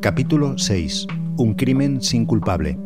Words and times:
Capítulo 0.00 0.56
6. 0.56 1.08
Un 1.36 1.52
crimen 1.52 2.00
sin 2.00 2.24
culpable. 2.24 2.78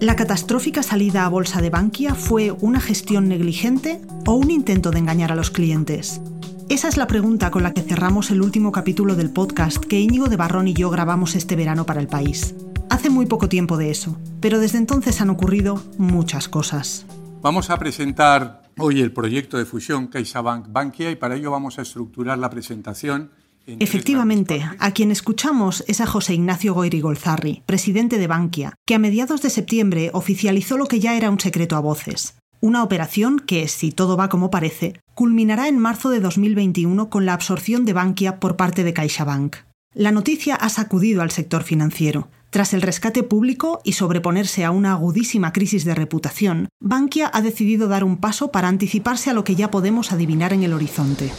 ¿La 0.00 0.16
catastrófica 0.16 0.82
salida 0.82 1.26
a 1.26 1.28
bolsa 1.28 1.60
de 1.60 1.68
Bankia 1.68 2.14
fue 2.14 2.52
una 2.52 2.80
gestión 2.80 3.28
negligente 3.28 4.00
o 4.26 4.32
un 4.32 4.50
intento 4.50 4.90
de 4.92 4.98
engañar 4.98 5.30
a 5.30 5.34
los 5.34 5.50
clientes? 5.50 6.22
Esa 6.70 6.88
es 6.88 6.96
la 6.96 7.06
pregunta 7.06 7.50
con 7.50 7.62
la 7.62 7.74
que 7.74 7.82
cerramos 7.82 8.30
el 8.30 8.40
último 8.40 8.72
capítulo 8.72 9.14
del 9.14 9.28
podcast 9.28 9.76
que 9.84 10.00
Íñigo 10.00 10.28
de 10.28 10.36
Barrón 10.36 10.68
y 10.68 10.72
yo 10.72 10.88
grabamos 10.88 11.34
este 11.34 11.54
verano 11.54 11.84
para 11.84 12.00
el 12.00 12.08
país. 12.08 12.54
Hace 12.88 13.10
muy 13.10 13.26
poco 13.26 13.50
tiempo 13.50 13.76
de 13.76 13.90
eso, 13.90 14.16
pero 14.40 14.58
desde 14.58 14.78
entonces 14.78 15.20
han 15.20 15.28
ocurrido 15.28 15.82
muchas 15.98 16.48
cosas. 16.48 17.04
Vamos 17.42 17.68
a 17.68 17.78
presentar 17.78 18.62
hoy 18.78 19.02
el 19.02 19.12
proyecto 19.12 19.58
de 19.58 19.66
fusión 19.66 20.08
CaixaBank-Bankia 20.08 21.10
y 21.10 21.16
para 21.16 21.36
ello 21.36 21.50
vamos 21.50 21.78
a 21.78 21.82
estructurar 21.82 22.38
la 22.38 22.48
presentación 22.48 23.32
Efectivamente, 23.66 24.64
a 24.78 24.90
quien 24.92 25.10
escuchamos 25.10 25.84
es 25.86 26.00
a 26.00 26.06
José 26.06 26.34
Ignacio 26.34 26.74
Goirigolzarri, 26.74 27.62
presidente 27.66 28.18
de 28.18 28.26
Bankia, 28.26 28.74
que 28.86 28.94
a 28.94 28.98
mediados 28.98 29.42
de 29.42 29.50
septiembre 29.50 30.10
oficializó 30.12 30.76
lo 30.76 30.86
que 30.86 31.00
ya 31.00 31.16
era 31.16 31.30
un 31.30 31.40
secreto 31.40 31.76
a 31.76 31.80
voces. 31.80 32.36
Una 32.60 32.82
operación 32.82 33.38
que, 33.38 33.68
si 33.68 33.90
todo 33.90 34.16
va 34.16 34.28
como 34.28 34.50
parece, 34.50 35.00
culminará 35.14 35.68
en 35.68 35.78
marzo 35.78 36.10
de 36.10 36.20
2021 36.20 37.08
con 37.08 37.24
la 37.24 37.32
absorción 37.32 37.84
de 37.84 37.94
Bankia 37.94 38.38
por 38.38 38.56
parte 38.56 38.84
de 38.84 38.92
CaixaBank. 38.92 39.56
La 39.94 40.12
noticia 40.12 40.54
ha 40.54 40.68
sacudido 40.68 41.22
al 41.22 41.30
sector 41.30 41.62
financiero. 41.62 42.28
Tras 42.50 42.74
el 42.74 42.82
rescate 42.82 43.22
público 43.22 43.80
y 43.84 43.92
sobreponerse 43.92 44.64
a 44.64 44.72
una 44.72 44.92
agudísima 44.92 45.52
crisis 45.52 45.84
de 45.84 45.94
reputación, 45.94 46.68
Bankia 46.80 47.30
ha 47.32 47.40
decidido 47.40 47.88
dar 47.88 48.04
un 48.04 48.18
paso 48.18 48.50
para 48.50 48.68
anticiparse 48.68 49.30
a 49.30 49.32
lo 49.32 49.44
que 49.44 49.54
ya 49.54 49.70
podemos 49.70 50.12
adivinar 50.12 50.52
en 50.52 50.64
el 50.64 50.72
horizonte. 50.72 51.30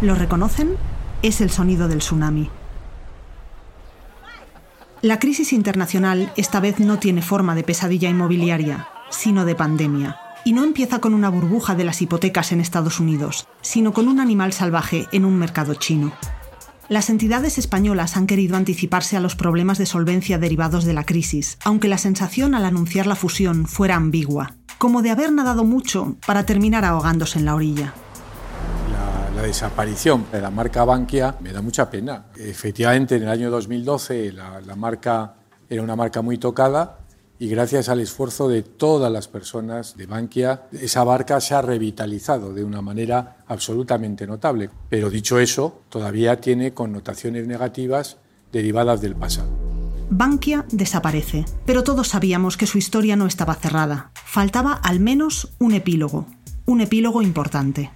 ¿Lo 0.00 0.14
reconocen? 0.14 0.76
Es 1.20 1.42
el 1.42 1.50
sonido 1.50 1.86
del 1.86 1.98
tsunami. 1.98 2.48
La 5.02 5.18
crisis 5.18 5.52
internacional 5.52 6.32
esta 6.36 6.58
vez 6.58 6.80
no 6.80 6.98
tiene 6.98 7.20
forma 7.20 7.54
de 7.54 7.64
pesadilla 7.64 8.08
inmobiliaria, 8.08 8.88
sino 9.10 9.44
de 9.44 9.54
pandemia. 9.54 10.16
Y 10.42 10.54
no 10.54 10.64
empieza 10.64 11.00
con 11.00 11.12
una 11.12 11.28
burbuja 11.28 11.74
de 11.74 11.84
las 11.84 12.00
hipotecas 12.00 12.50
en 12.52 12.62
Estados 12.62 12.98
Unidos, 12.98 13.46
sino 13.60 13.92
con 13.92 14.08
un 14.08 14.20
animal 14.20 14.54
salvaje 14.54 15.06
en 15.12 15.26
un 15.26 15.38
mercado 15.38 15.74
chino. 15.74 16.12
Las 16.88 17.10
entidades 17.10 17.58
españolas 17.58 18.16
han 18.16 18.26
querido 18.26 18.56
anticiparse 18.56 19.18
a 19.18 19.20
los 19.20 19.36
problemas 19.36 19.76
de 19.76 19.84
solvencia 19.84 20.38
derivados 20.38 20.86
de 20.86 20.94
la 20.94 21.04
crisis, 21.04 21.58
aunque 21.62 21.88
la 21.88 21.98
sensación 21.98 22.54
al 22.54 22.64
anunciar 22.64 23.06
la 23.06 23.16
fusión 23.16 23.66
fuera 23.66 23.96
ambigua, 23.96 24.54
como 24.78 25.02
de 25.02 25.10
haber 25.10 25.30
nadado 25.30 25.62
mucho 25.64 26.16
para 26.26 26.46
terminar 26.46 26.86
ahogándose 26.86 27.38
en 27.38 27.44
la 27.44 27.54
orilla 27.54 27.92
la 29.40 29.46
desaparición 29.46 30.26
de 30.30 30.42
la 30.42 30.50
marca 30.50 30.84
Bankia 30.84 31.36
me 31.40 31.50
da 31.50 31.62
mucha 31.62 31.90
pena. 31.90 32.26
Efectivamente, 32.36 33.16
en 33.16 33.22
el 33.22 33.30
año 33.30 33.50
2012 33.50 34.32
la, 34.32 34.76
marca 34.76 35.34
era 35.66 35.82
una 35.82 35.96
marca 35.96 36.20
muy 36.20 36.36
tocada 36.36 36.98
y 37.38 37.48
gracias 37.48 37.88
al 37.88 38.00
esfuerzo 38.00 38.48
de 38.48 38.62
todas 38.62 39.10
las 39.10 39.28
personas 39.28 39.96
de 39.96 40.04
Bankia, 40.04 40.64
esa 40.72 41.06
marca 41.06 41.40
se 41.40 41.54
ha 41.54 41.62
revitalizado 41.62 42.52
de 42.52 42.64
una 42.64 42.82
manera 42.82 43.38
absolutamente 43.46 44.26
notable. 44.26 44.68
Pero 44.90 45.08
dicho 45.08 45.38
eso, 45.38 45.84
todavía 45.88 46.38
tiene 46.38 46.74
connotaciones 46.74 47.46
negativas 47.46 48.18
derivadas 48.52 49.00
del 49.00 49.16
pasado. 49.16 49.48
Bankia 50.10 50.66
desaparece, 50.70 51.46
pero 51.64 51.82
todos 51.82 52.08
sabíamos 52.08 52.58
que 52.58 52.66
su 52.66 52.76
historia 52.76 53.16
no 53.16 53.24
estaba 53.24 53.54
cerrada. 53.54 54.10
Faltaba 54.12 54.74
al 54.74 55.00
menos 55.00 55.54
un 55.58 55.72
epílogo, 55.72 56.26
un 56.66 56.82
epílogo 56.82 57.22
importante. 57.22 57.90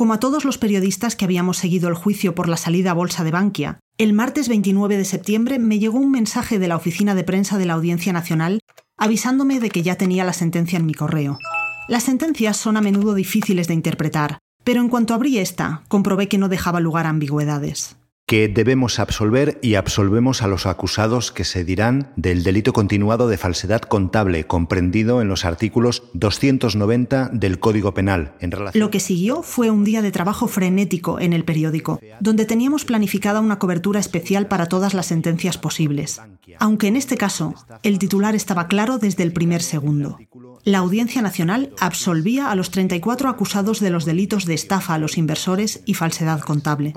Como 0.00 0.14
a 0.14 0.18
todos 0.18 0.46
los 0.46 0.56
periodistas 0.56 1.14
que 1.14 1.26
habíamos 1.26 1.58
seguido 1.58 1.90
el 1.90 1.94
juicio 1.94 2.34
por 2.34 2.48
la 2.48 2.56
salida 2.56 2.92
a 2.92 2.94
bolsa 2.94 3.22
de 3.22 3.32
Bankia, 3.32 3.80
el 3.98 4.14
martes 4.14 4.48
29 4.48 4.96
de 4.96 5.04
septiembre 5.04 5.58
me 5.58 5.78
llegó 5.78 5.98
un 5.98 6.10
mensaje 6.10 6.58
de 6.58 6.68
la 6.68 6.76
oficina 6.76 7.14
de 7.14 7.22
prensa 7.22 7.58
de 7.58 7.66
la 7.66 7.74
Audiencia 7.74 8.10
Nacional 8.14 8.60
avisándome 8.96 9.60
de 9.60 9.68
que 9.68 9.82
ya 9.82 9.96
tenía 9.96 10.24
la 10.24 10.32
sentencia 10.32 10.78
en 10.78 10.86
mi 10.86 10.94
correo. 10.94 11.38
Las 11.86 12.04
sentencias 12.04 12.56
son 12.56 12.78
a 12.78 12.80
menudo 12.80 13.12
difíciles 13.12 13.68
de 13.68 13.74
interpretar, 13.74 14.38
pero 14.64 14.80
en 14.80 14.88
cuanto 14.88 15.12
abrí 15.12 15.36
esta, 15.36 15.82
comprobé 15.88 16.28
que 16.28 16.38
no 16.38 16.48
dejaba 16.48 16.80
lugar 16.80 17.04
a 17.04 17.10
ambigüedades 17.10 17.99
que 18.30 18.46
debemos 18.46 19.00
absolver 19.00 19.58
y 19.60 19.74
absolvemos 19.74 20.42
a 20.42 20.46
los 20.46 20.64
acusados 20.64 21.32
que 21.32 21.42
se 21.42 21.64
dirán 21.64 22.12
del 22.14 22.44
delito 22.44 22.72
continuado 22.72 23.26
de 23.26 23.36
falsedad 23.36 23.80
contable 23.80 24.46
comprendido 24.46 25.20
en 25.20 25.26
los 25.26 25.44
artículos 25.44 26.04
290 26.14 27.30
del 27.32 27.58
Código 27.58 27.92
Penal. 27.92 28.34
En 28.38 28.52
relación... 28.52 28.78
Lo 28.78 28.92
que 28.92 29.00
siguió 29.00 29.42
fue 29.42 29.72
un 29.72 29.82
día 29.82 30.00
de 30.00 30.12
trabajo 30.12 30.46
frenético 30.46 31.18
en 31.18 31.32
el 31.32 31.44
periódico, 31.44 31.98
donde 32.20 32.44
teníamos 32.44 32.84
planificada 32.84 33.40
una 33.40 33.58
cobertura 33.58 33.98
especial 33.98 34.46
para 34.46 34.66
todas 34.66 34.94
las 34.94 35.06
sentencias 35.06 35.58
posibles. 35.58 36.20
Aunque 36.60 36.86
en 36.86 36.94
este 36.94 37.16
caso, 37.16 37.56
el 37.82 37.98
titular 37.98 38.36
estaba 38.36 38.68
claro 38.68 38.98
desde 38.98 39.24
el 39.24 39.32
primer 39.32 39.60
segundo. 39.60 40.20
La 40.62 40.78
Audiencia 40.78 41.20
Nacional 41.20 41.74
absolvía 41.80 42.52
a 42.52 42.54
los 42.54 42.70
34 42.70 43.28
acusados 43.28 43.80
de 43.80 43.90
los 43.90 44.04
delitos 44.04 44.44
de 44.44 44.54
estafa 44.54 44.94
a 44.94 44.98
los 44.98 45.18
inversores 45.18 45.82
y 45.84 45.94
falsedad 45.94 46.38
contable. 46.38 46.94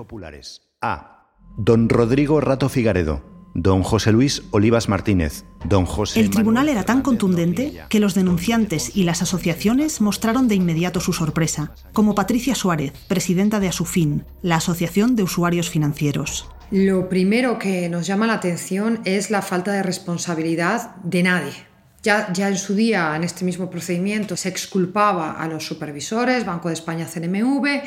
A 0.79 1.22
Don 1.57 1.87
Rodrigo 1.87 2.41
Rato 2.41 2.67
Figaredo, 2.67 3.21
don 3.53 3.83
José 3.83 4.11
Luis 4.11 4.41
Olivas 4.49 4.89
Martínez, 4.89 5.45
don 5.65 5.85
José. 5.85 6.19
El 6.19 6.31
tribunal 6.31 6.67
era 6.67 6.83
tan 6.83 7.03
contundente 7.03 7.79
que 7.89 7.99
los 7.99 8.15
denunciantes 8.15 8.95
y 8.95 9.03
las 9.03 9.21
asociaciones 9.21 10.01
mostraron 10.01 10.47
de 10.47 10.55
inmediato 10.55 10.99
su 10.99 11.13
sorpresa, 11.13 11.75
como 11.93 12.15
Patricia 12.15 12.55
Suárez, 12.55 12.93
presidenta 13.07 13.59
de 13.59 13.67
Asufin, 13.67 14.25
la 14.41 14.55
Asociación 14.55 15.15
de 15.15 15.21
Usuarios 15.21 15.69
Financieros. 15.69 16.49
Lo 16.71 17.07
primero 17.07 17.59
que 17.59 17.87
nos 17.87 18.07
llama 18.07 18.25
la 18.25 18.33
atención 18.33 19.01
es 19.05 19.29
la 19.29 19.43
falta 19.43 19.73
de 19.73 19.83
responsabilidad 19.83 20.95
de 21.03 21.21
nadie. 21.21 21.53
Ya, 22.01 22.33
ya, 22.33 22.49
en 22.49 22.57
su 22.57 22.75
día, 22.75 23.15
en 23.15 23.23
este 23.23 23.45
mismo 23.45 23.69
procedimiento, 23.69 24.35
se 24.35 24.49
exculpaba 24.49 25.33
a 25.33 25.47
los 25.47 25.65
supervisores, 25.65 26.45
Banco 26.45 26.67
de 26.67 26.73
España, 26.73 27.05
CNMV, 27.05 27.81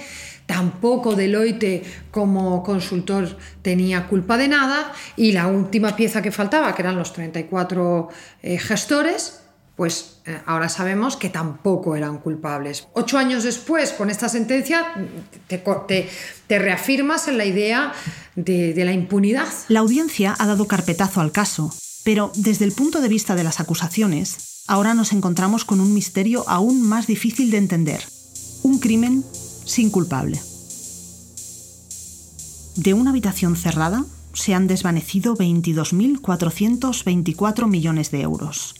Tampoco 0.46 1.16
Deloitte 1.16 1.82
como 2.10 2.62
consultor 2.62 3.36
tenía 3.62 4.06
culpa 4.06 4.38
de 4.38 4.48
nada 4.48 4.92
y 5.16 5.32
la 5.32 5.48
última 5.48 5.96
pieza 5.96 6.22
que 6.22 6.30
faltaba, 6.30 6.74
que 6.74 6.82
eran 6.82 6.96
los 6.96 7.12
34 7.12 8.08
eh, 8.42 8.58
gestores, 8.58 9.40
pues 9.76 10.20
eh, 10.24 10.40
ahora 10.46 10.68
sabemos 10.68 11.16
que 11.16 11.28
tampoco 11.28 11.96
eran 11.96 12.18
culpables. 12.18 12.88
Ocho 12.94 13.18
años 13.18 13.44
después, 13.44 13.92
con 13.92 14.08
esta 14.08 14.28
sentencia, 14.28 14.86
te, 15.48 16.08
reafirmas 16.48 17.28
en 17.28 17.38
la 17.38 17.44
idea 17.44 17.92
de, 18.36 18.72
de 18.72 18.84
la 18.84 18.92
impunidad. 18.92 19.48
La 19.68 19.80
audiencia 19.80 20.34
ha 20.38 20.46
dado 20.46 20.66
carpetazo 20.66 21.20
al 21.20 21.32
caso, 21.32 21.74
pero 22.04 22.32
desde 22.36 22.64
el 22.64 22.72
punto 22.72 23.00
de 23.00 23.08
vista 23.08 23.34
de 23.34 23.44
las 23.44 23.60
acusaciones, 23.60 24.62
ahora 24.66 24.94
nos 24.94 25.12
encontramos 25.12 25.64
con 25.64 25.80
un 25.80 25.92
misterio 25.92 26.44
aún 26.48 26.80
más 26.80 27.06
difícil 27.06 27.50
de 27.50 27.58
entender. 27.58 28.00
Un 28.62 28.78
crimen 28.78 29.24
sin 29.66 29.90
culpable. 29.90 30.40
De 32.76 32.94
una 32.94 33.10
habitación 33.10 33.56
cerrada 33.56 34.06
se 34.32 34.54
han 34.54 34.66
desvanecido 34.66 35.36
22.424 35.36 37.66
millones 37.66 38.10
de 38.10 38.22
euros. 38.22 38.74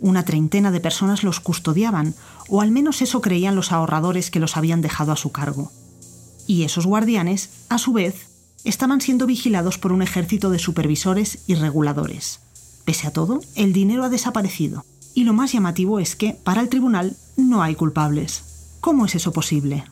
Una 0.00 0.24
treintena 0.24 0.70
de 0.70 0.80
personas 0.80 1.24
los 1.24 1.40
custodiaban, 1.40 2.14
o 2.48 2.60
al 2.60 2.70
menos 2.70 3.00
eso 3.00 3.20
creían 3.20 3.54
los 3.54 3.72
ahorradores 3.72 4.30
que 4.30 4.40
los 4.40 4.56
habían 4.56 4.82
dejado 4.82 5.12
a 5.12 5.16
su 5.16 5.30
cargo. 5.30 5.70
Y 6.46 6.64
esos 6.64 6.86
guardianes, 6.86 7.50
a 7.68 7.78
su 7.78 7.92
vez, 7.92 8.26
estaban 8.64 9.00
siendo 9.00 9.26
vigilados 9.26 9.78
por 9.78 9.92
un 9.92 10.02
ejército 10.02 10.50
de 10.50 10.58
supervisores 10.58 11.38
y 11.46 11.54
reguladores. 11.54 12.40
Pese 12.84 13.06
a 13.06 13.12
todo, 13.12 13.40
el 13.54 13.72
dinero 13.72 14.04
ha 14.04 14.10
desaparecido. 14.10 14.84
Y 15.14 15.24
lo 15.24 15.32
más 15.32 15.52
llamativo 15.52 16.00
es 16.00 16.16
que, 16.16 16.32
para 16.32 16.60
el 16.60 16.68
tribunal, 16.68 17.16
no 17.36 17.62
hay 17.62 17.74
culpables. 17.74 18.42
¿Cómo 18.80 19.06
es 19.06 19.14
eso 19.14 19.32
posible? 19.32 19.84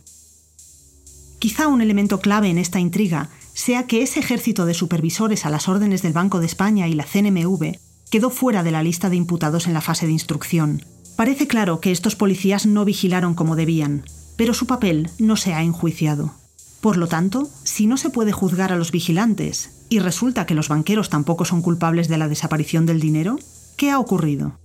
Quizá 1.42 1.66
un 1.66 1.80
elemento 1.80 2.20
clave 2.20 2.50
en 2.50 2.58
esta 2.58 2.78
intriga 2.78 3.28
sea 3.52 3.88
que 3.88 4.02
ese 4.02 4.20
ejército 4.20 4.64
de 4.64 4.74
supervisores 4.74 5.44
a 5.44 5.50
las 5.50 5.68
órdenes 5.68 6.00
del 6.00 6.12
Banco 6.12 6.38
de 6.38 6.46
España 6.46 6.86
y 6.86 6.94
la 6.94 7.02
CNMV 7.02 7.78
quedó 8.12 8.30
fuera 8.30 8.62
de 8.62 8.70
la 8.70 8.84
lista 8.84 9.10
de 9.10 9.16
imputados 9.16 9.66
en 9.66 9.74
la 9.74 9.80
fase 9.80 10.06
de 10.06 10.12
instrucción. 10.12 10.84
Parece 11.16 11.48
claro 11.48 11.80
que 11.80 11.90
estos 11.90 12.14
policías 12.14 12.64
no 12.64 12.84
vigilaron 12.84 13.34
como 13.34 13.56
debían, 13.56 14.04
pero 14.36 14.54
su 14.54 14.68
papel 14.68 15.10
no 15.18 15.34
se 15.34 15.52
ha 15.52 15.64
enjuiciado. 15.64 16.32
Por 16.80 16.96
lo 16.96 17.08
tanto, 17.08 17.50
si 17.64 17.88
no 17.88 17.96
se 17.96 18.10
puede 18.10 18.30
juzgar 18.30 18.72
a 18.72 18.76
los 18.76 18.92
vigilantes 18.92 19.86
y 19.88 19.98
resulta 19.98 20.46
que 20.46 20.54
los 20.54 20.68
banqueros 20.68 21.10
tampoco 21.10 21.44
son 21.44 21.60
culpables 21.60 22.06
de 22.06 22.18
la 22.18 22.28
desaparición 22.28 22.86
del 22.86 23.00
dinero, 23.00 23.36
¿qué 23.76 23.90
ha 23.90 23.98
ocurrido? 23.98 24.60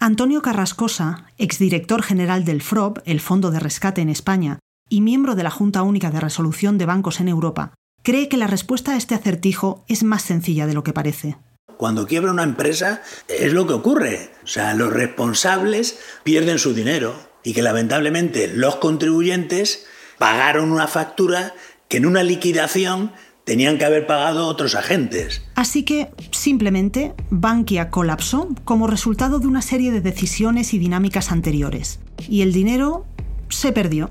Antonio 0.00 0.42
Carrascosa, 0.42 1.26
exdirector 1.38 2.02
general 2.02 2.44
del 2.44 2.60
FROB, 2.60 3.02
el 3.04 3.20
Fondo 3.20 3.52
de 3.52 3.60
Rescate 3.60 4.00
en 4.00 4.08
España, 4.08 4.58
y 4.90 5.00
miembro 5.00 5.34
de 5.34 5.44
la 5.44 5.50
Junta 5.50 5.82
Única 5.82 6.10
de 6.10 6.20
Resolución 6.20 6.76
de 6.76 6.84
Bancos 6.84 7.20
en 7.20 7.28
Europa, 7.28 7.72
cree 8.02 8.28
que 8.28 8.36
la 8.36 8.46
respuesta 8.46 8.92
a 8.92 8.96
este 8.96 9.14
acertijo 9.14 9.84
es 9.88 10.02
más 10.02 10.22
sencilla 10.22 10.66
de 10.66 10.74
lo 10.74 10.82
que 10.82 10.92
parece. 10.92 11.36
Cuando 11.78 12.06
quiebra 12.06 12.32
una 12.32 12.42
empresa 12.42 13.00
es 13.28 13.54
lo 13.54 13.66
que 13.66 13.72
ocurre. 13.72 14.32
O 14.44 14.46
sea, 14.46 14.74
los 14.74 14.92
responsables 14.92 15.98
pierden 16.24 16.58
su 16.58 16.74
dinero 16.74 17.14
y 17.42 17.54
que 17.54 17.62
lamentablemente 17.62 18.48
los 18.48 18.76
contribuyentes 18.76 19.86
pagaron 20.18 20.72
una 20.72 20.88
factura 20.88 21.54
que 21.88 21.96
en 21.96 22.04
una 22.04 22.22
liquidación 22.22 23.12
tenían 23.44 23.78
que 23.78 23.84
haber 23.84 24.06
pagado 24.06 24.46
otros 24.46 24.74
agentes. 24.74 25.42
Así 25.54 25.82
que, 25.84 26.10
simplemente, 26.30 27.14
Bankia 27.30 27.90
colapsó 27.90 28.48
como 28.64 28.86
resultado 28.86 29.38
de 29.38 29.46
una 29.46 29.62
serie 29.62 29.90
de 29.90 30.00
decisiones 30.00 30.74
y 30.74 30.78
dinámicas 30.78 31.32
anteriores. 31.32 32.00
Y 32.28 32.42
el 32.42 32.52
dinero 32.52 33.06
se 33.48 33.72
perdió. 33.72 34.10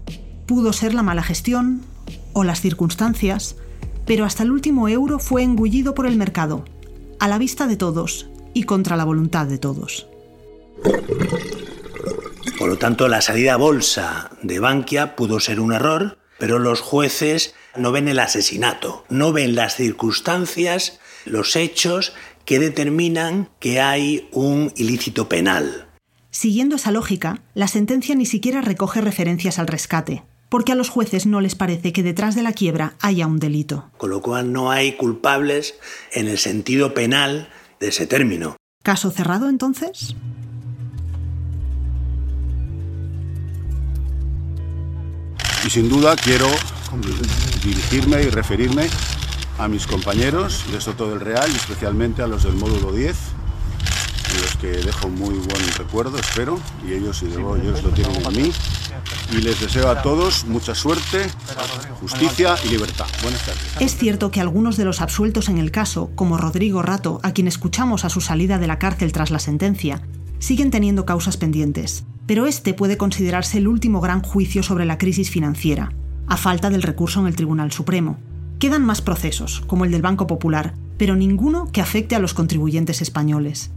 Pudo 0.49 0.73
ser 0.73 0.95
la 0.95 1.03
mala 1.03 1.21
gestión 1.21 1.83
o 2.33 2.43
las 2.43 2.59
circunstancias, 2.59 3.55
pero 4.07 4.25
hasta 4.25 4.41
el 4.41 4.49
último 4.49 4.89
euro 4.89 5.19
fue 5.19 5.43
engullido 5.43 5.93
por 5.93 6.07
el 6.07 6.17
mercado, 6.17 6.65
a 7.19 7.27
la 7.27 7.37
vista 7.37 7.67
de 7.67 7.77
todos 7.77 8.31
y 8.55 8.63
contra 8.63 8.97
la 8.97 9.03
voluntad 9.03 9.45
de 9.45 9.59
todos. 9.59 10.07
Por 12.57 12.67
lo 12.67 12.79
tanto, 12.79 13.07
la 13.07 13.21
salida 13.21 13.53
a 13.53 13.57
bolsa 13.57 14.31
de 14.41 14.57
Bankia 14.57 15.15
pudo 15.15 15.39
ser 15.39 15.59
un 15.59 15.71
error, 15.71 16.17
pero 16.39 16.57
los 16.57 16.81
jueces 16.81 17.53
no 17.77 17.91
ven 17.91 18.07
el 18.07 18.17
asesinato, 18.17 19.05
no 19.07 19.31
ven 19.31 19.53
las 19.53 19.75
circunstancias, 19.75 20.99
los 21.25 21.55
hechos 21.55 22.13
que 22.45 22.57
determinan 22.57 23.49
que 23.59 23.81
hay 23.81 24.27
un 24.31 24.73
ilícito 24.75 25.29
penal. 25.29 25.85
Siguiendo 26.31 26.77
esa 26.77 26.91
lógica, 26.91 27.43
la 27.53 27.67
sentencia 27.67 28.15
ni 28.15 28.25
siquiera 28.25 28.61
recoge 28.61 29.01
referencias 29.01 29.59
al 29.59 29.67
rescate, 29.67 30.23
porque 30.49 30.71
a 30.71 30.75
los 30.75 30.89
jueces 30.89 31.25
no 31.25 31.41
les 31.41 31.55
parece 31.55 31.93
que 31.93 32.03
detrás 32.03 32.35
de 32.35 32.43
la 32.43 32.53
quiebra 32.53 32.95
haya 32.99 33.27
un 33.27 33.39
delito. 33.39 33.89
Con 33.97 34.09
lo 34.09 34.21
cual 34.21 34.51
no 34.51 34.71
hay 34.71 34.93
culpables 34.93 35.75
en 36.11 36.27
el 36.27 36.37
sentido 36.37 36.93
penal 36.93 37.49
de 37.79 37.89
ese 37.89 38.07
término. 38.07 38.57
¿Caso 38.83 39.11
cerrado 39.11 39.49
entonces? 39.49 40.15
Y 45.65 45.69
sin 45.69 45.89
duda 45.89 46.15
quiero 46.15 46.47
dirigirme 47.63 48.23
y 48.23 48.29
referirme 48.29 48.87
a 49.57 49.67
mis 49.67 49.85
compañeros 49.85 50.63
de 50.71 50.79
Soto 50.79 51.09
del 51.09 51.19
Real 51.19 51.49
y 51.51 51.55
especialmente 51.55 52.21
a 52.21 52.27
los 52.27 52.43
del 52.43 52.53
módulo 52.53 52.93
10, 52.93 53.15
en 53.15 53.15
los 53.15 53.48
que 54.59 54.67
dejo 54.67 55.09
muy 55.09 55.35
buen 55.35 55.67
recuerdo, 55.77 56.17
espero, 56.17 56.59
y 56.87 56.93
ellos, 56.93 57.23
y 57.23 57.27
ellos 57.27 57.83
lo 57.83 57.89
tienen 57.91 58.25
en 58.25 58.43
mí. 58.43 58.51
Y 59.31 59.41
les 59.41 59.59
deseo 59.59 59.89
a 59.89 60.01
todos 60.01 60.45
mucha 60.45 60.75
suerte, 60.75 61.27
justicia 61.99 62.55
y 62.65 62.69
libertad. 62.69 63.05
Buenas 63.23 63.45
tardes. 63.45 63.63
Es 63.79 63.95
cierto 63.97 64.31
que 64.31 64.41
algunos 64.41 64.77
de 64.77 64.85
los 64.85 65.01
absueltos 65.01 65.49
en 65.49 65.57
el 65.57 65.71
caso, 65.71 66.11
como 66.15 66.37
Rodrigo 66.37 66.81
Rato, 66.81 67.19
a 67.23 67.31
quien 67.31 67.47
escuchamos 67.47 68.05
a 68.05 68.09
su 68.09 68.21
salida 68.21 68.57
de 68.57 68.67
la 68.67 68.79
cárcel 68.79 69.11
tras 69.11 69.31
la 69.31 69.39
sentencia, 69.39 70.01
siguen 70.39 70.71
teniendo 70.71 71.05
causas 71.05 71.37
pendientes. 71.37 72.03
Pero 72.25 72.45
este 72.45 72.73
puede 72.73 72.97
considerarse 72.97 73.57
el 73.57 73.67
último 73.67 74.01
gran 74.01 74.21
juicio 74.21 74.61
sobre 74.61 74.85
la 74.85 74.97
crisis 74.97 75.29
financiera, 75.31 75.93
a 76.27 76.37
falta 76.37 76.69
del 76.69 76.83
recurso 76.83 77.21
en 77.21 77.27
el 77.27 77.35
Tribunal 77.35 77.71
Supremo. 77.71 78.19
Quedan 78.59 78.85
más 78.85 79.01
procesos, 79.01 79.63
como 79.67 79.85
el 79.85 79.91
del 79.91 80.01
Banco 80.01 80.27
Popular, 80.27 80.73
pero 80.97 81.15
ninguno 81.15 81.71
que 81.71 81.81
afecte 81.81 82.15
a 82.15 82.19
los 82.19 82.33
contribuyentes 82.33 83.01
españoles. 83.01 83.71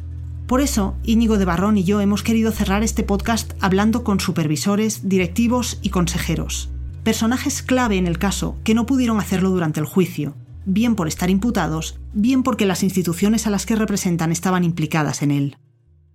Por 0.52 0.60
eso, 0.60 0.94
Íñigo 1.02 1.38
de 1.38 1.46
Barrón 1.46 1.78
y 1.78 1.84
yo 1.84 2.02
hemos 2.02 2.22
querido 2.22 2.52
cerrar 2.52 2.82
este 2.82 3.02
podcast 3.02 3.54
hablando 3.60 4.04
con 4.04 4.20
supervisores, 4.20 5.08
directivos 5.08 5.78
y 5.80 5.88
consejeros, 5.88 6.68
personajes 7.02 7.62
clave 7.62 7.96
en 7.96 8.06
el 8.06 8.18
caso 8.18 8.58
que 8.62 8.74
no 8.74 8.84
pudieron 8.84 9.18
hacerlo 9.18 9.48
durante 9.48 9.80
el 9.80 9.86
juicio, 9.86 10.34
bien 10.66 10.94
por 10.94 11.08
estar 11.08 11.30
imputados, 11.30 11.98
bien 12.12 12.42
porque 12.42 12.66
las 12.66 12.82
instituciones 12.82 13.46
a 13.46 13.50
las 13.50 13.64
que 13.64 13.76
representan 13.76 14.30
estaban 14.30 14.62
implicadas 14.62 15.22
en 15.22 15.30
él. 15.30 15.56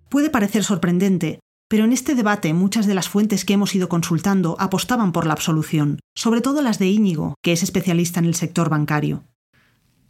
Puede 0.07 0.29
parecer 0.29 0.63
sorprendente, 0.63 1.39
pero 1.67 1.85
en 1.85 1.91
este 1.91 2.13
debate 2.13 2.53
muchas 2.53 2.85
de 2.85 2.93
las 2.93 3.09
fuentes 3.09 3.43
que 3.43 3.53
hemos 3.53 3.73
ido 3.73 3.89
consultando 3.89 4.55
apostaban 4.59 5.13
por 5.13 5.25
la 5.25 5.33
absolución, 5.33 5.99
sobre 6.13 6.41
todo 6.41 6.61
las 6.61 6.77
de 6.77 6.85
Íñigo, 6.85 7.33
que 7.41 7.53
es 7.53 7.63
especialista 7.63 8.19
en 8.19 8.25
el 8.27 8.35
sector 8.35 8.69
bancario. 8.69 9.23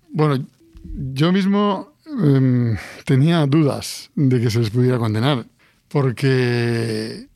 Bueno, 0.10 0.46
yo 1.14 1.32
mismo 1.32 1.94
em, 2.18 2.78
tenía 3.06 3.46
dudas 3.46 4.12
de 4.16 4.40
que 4.42 4.50
se 4.50 4.60
les 4.60 4.69
pudiera 4.69 4.98
condenar, 4.98 5.46
porque 5.88 7.28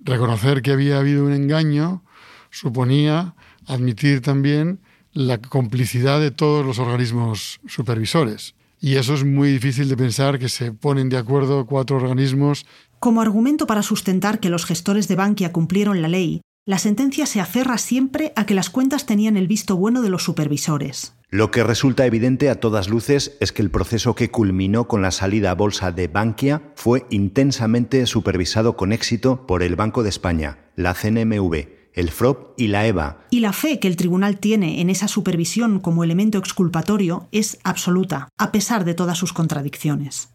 reconocer 0.00 0.62
que 0.62 0.72
había 0.72 0.98
habido 0.98 1.24
un 1.24 1.32
engaño 1.32 2.02
suponía 2.50 3.34
admitir 3.66 4.20
también 4.20 4.80
la 5.12 5.38
complicidad 5.38 6.20
de 6.20 6.30
todos 6.30 6.64
los 6.64 6.78
organismos 6.78 7.60
supervisores. 7.66 8.54
Y 8.80 8.96
eso 8.96 9.14
es 9.14 9.24
muy 9.24 9.50
difícil 9.50 9.88
de 9.88 9.96
pensar 9.96 10.38
que 10.38 10.48
se 10.48 10.72
ponen 10.72 11.10
de 11.10 11.18
acuerdo 11.18 11.66
cuatro 11.66 11.96
organismos 11.96 12.64
como 13.00 13.22
argumento 13.22 13.66
para 13.66 13.82
sustentar 13.82 14.40
que 14.40 14.50
los 14.50 14.66
gestores 14.66 15.08
de 15.08 15.16
Bankia 15.16 15.52
cumplieron 15.52 16.02
la 16.02 16.08
ley, 16.08 16.42
la 16.66 16.76
sentencia 16.76 17.24
se 17.24 17.40
aferra 17.40 17.78
siempre 17.78 18.34
a 18.36 18.44
que 18.44 18.54
las 18.54 18.68
cuentas 18.68 19.06
tenían 19.06 19.38
el 19.38 19.48
visto 19.48 19.74
bueno 19.74 20.02
de 20.02 20.10
los 20.10 20.22
supervisores. 20.22 21.14
Lo 21.32 21.52
que 21.52 21.62
resulta 21.62 22.06
evidente 22.06 22.50
a 22.50 22.56
todas 22.56 22.88
luces 22.88 23.36
es 23.38 23.52
que 23.52 23.62
el 23.62 23.70
proceso 23.70 24.16
que 24.16 24.32
culminó 24.32 24.88
con 24.88 25.00
la 25.00 25.12
salida 25.12 25.52
a 25.52 25.54
bolsa 25.54 25.92
de 25.92 26.08
Bankia 26.08 26.72
fue 26.74 27.06
intensamente 27.08 28.04
supervisado 28.06 28.76
con 28.76 28.92
éxito 28.92 29.46
por 29.46 29.62
el 29.62 29.76
Banco 29.76 30.02
de 30.02 30.08
España, 30.08 30.58
la 30.74 30.92
CNMV, 30.92 31.68
el 31.94 32.10
FROP 32.10 32.58
y 32.58 32.66
la 32.66 32.84
EVA. 32.84 33.26
Y 33.30 33.38
la 33.38 33.52
fe 33.52 33.78
que 33.78 33.86
el 33.86 33.94
tribunal 33.94 34.40
tiene 34.40 34.80
en 34.80 34.90
esa 34.90 35.06
supervisión 35.06 35.78
como 35.78 36.02
elemento 36.02 36.36
exculpatorio 36.36 37.28
es 37.30 37.58
absoluta, 37.62 38.28
a 38.36 38.50
pesar 38.50 38.84
de 38.84 38.94
todas 38.94 39.16
sus 39.16 39.32
contradicciones 39.32 40.30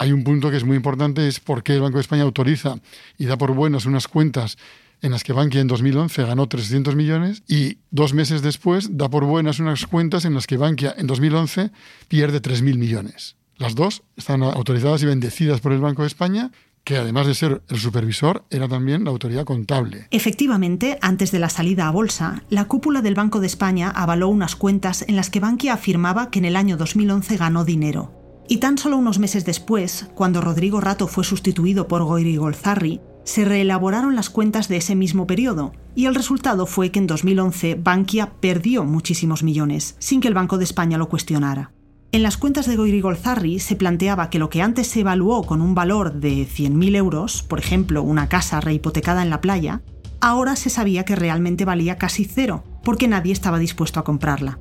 hay 0.00 0.12
un 0.12 0.24
punto 0.24 0.50
que 0.50 0.56
es 0.56 0.64
muy 0.64 0.76
importante, 0.76 1.28
es 1.28 1.40
por 1.40 1.62
qué 1.62 1.74
el 1.74 1.82
Banco 1.82 1.98
de 1.98 2.00
España 2.00 2.22
autoriza 2.22 2.76
y 3.18 3.26
da 3.26 3.36
por 3.36 3.52
buenas 3.52 3.84
unas 3.84 4.08
cuentas 4.08 4.56
en 5.02 5.12
las 5.12 5.24
que 5.24 5.32
Bankia 5.32 5.60
en 5.60 5.66
2011 5.66 6.24
ganó 6.24 6.48
300 6.48 6.94
millones 6.96 7.42
y 7.48 7.78
dos 7.90 8.14
meses 8.14 8.42
después 8.42 8.96
da 8.96 9.08
por 9.08 9.24
buenas 9.24 9.58
unas 9.58 9.86
cuentas 9.86 10.24
en 10.24 10.34
las 10.34 10.46
que 10.46 10.56
Bankia 10.56 10.94
en 10.96 11.06
2011 11.06 11.70
pierde 12.08 12.42
3.000 12.42 12.76
millones. 12.76 13.36
Las 13.56 13.74
dos 13.74 14.02
están 14.16 14.42
autorizadas 14.42 15.02
y 15.02 15.06
bendecidas 15.06 15.60
por 15.60 15.72
el 15.72 15.80
Banco 15.80 16.02
de 16.02 16.08
España, 16.08 16.50
que 16.82 16.96
además 16.96 17.26
de 17.26 17.34
ser 17.34 17.62
el 17.68 17.78
supervisor, 17.78 18.44
era 18.50 18.68
también 18.68 19.04
la 19.04 19.10
autoridad 19.10 19.44
contable. 19.44 20.06
Efectivamente, 20.10 20.98
antes 21.02 21.30
de 21.30 21.40
la 21.40 21.50
salida 21.50 21.86
a 21.86 21.90
bolsa, 21.90 22.42
la 22.48 22.64
cúpula 22.64 23.02
del 23.02 23.14
Banco 23.14 23.38
de 23.40 23.46
España 23.46 23.90
avaló 23.90 24.28
unas 24.28 24.56
cuentas 24.56 25.04
en 25.06 25.16
las 25.16 25.28
que 25.28 25.40
Bankia 25.40 25.74
afirmaba 25.74 26.30
que 26.30 26.38
en 26.38 26.46
el 26.46 26.56
año 26.56 26.78
2011 26.78 27.36
ganó 27.36 27.64
dinero. 27.64 28.44
Y 28.48 28.56
tan 28.56 28.78
solo 28.78 28.96
unos 28.96 29.18
meses 29.18 29.44
después, 29.44 30.06
cuando 30.14 30.40
Rodrigo 30.40 30.80
Rato 30.80 31.06
fue 31.06 31.22
sustituido 31.22 31.86
por 31.86 32.02
Goiri 32.02 32.36
Golzarri, 32.36 33.00
se 33.30 33.44
reelaboraron 33.44 34.16
las 34.16 34.28
cuentas 34.28 34.66
de 34.66 34.78
ese 34.78 34.96
mismo 34.96 35.24
periodo, 35.24 35.72
y 35.94 36.06
el 36.06 36.16
resultado 36.16 36.66
fue 36.66 36.90
que 36.90 36.98
en 36.98 37.06
2011 37.06 37.76
Bankia 37.76 38.32
perdió 38.40 38.82
muchísimos 38.82 39.44
millones, 39.44 39.94
sin 40.00 40.20
que 40.20 40.26
el 40.26 40.34
Banco 40.34 40.58
de 40.58 40.64
España 40.64 40.98
lo 40.98 41.08
cuestionara. 41.08 41.70
En 42.10 42.24
las 42.24 42.36
cuentas 42.36 42.66
de 42.66 42.74
Goiri 42.74 43.00
Golzarri 43.00 43.60
se 43.60 43.76
planteaba 43.76 44.30
que 44.30 44.40
lo 44.40 44.50
que 44.50 44.62
antes 44.62 44.88
se 44.88 45.02
evaluó 45.02 45.44
con 45.44 45.60
un 45.60 45.76
valor 45.76 46.14
de 46.14 46.44
100.000 46.44 46.96
euros, 46.96 47.44
por 47.44 47.60
ejemplo, 47.60 48.02
una 48.02 48.28
casa 48.28 48.60
rehipotecada 48.60 49.22
en 49.22 49.30
la 49.30 49.40
playa, 49.40 49.80
ahora 50.20 50.56
se 50.56 50.68
sabía 50.68 51.04
que 51.04 51.14
realmente 51.14 51.64
valía 51.64 51.98
casi 51.98 52.24
cero, 52.24 52.64
porque 52.82 53.06
nadie 53.06 53.32
estaba 53.32 53.60
dispuesto 53.60 54.00
a 54.00 54.04
comprarla. 54.04 54.58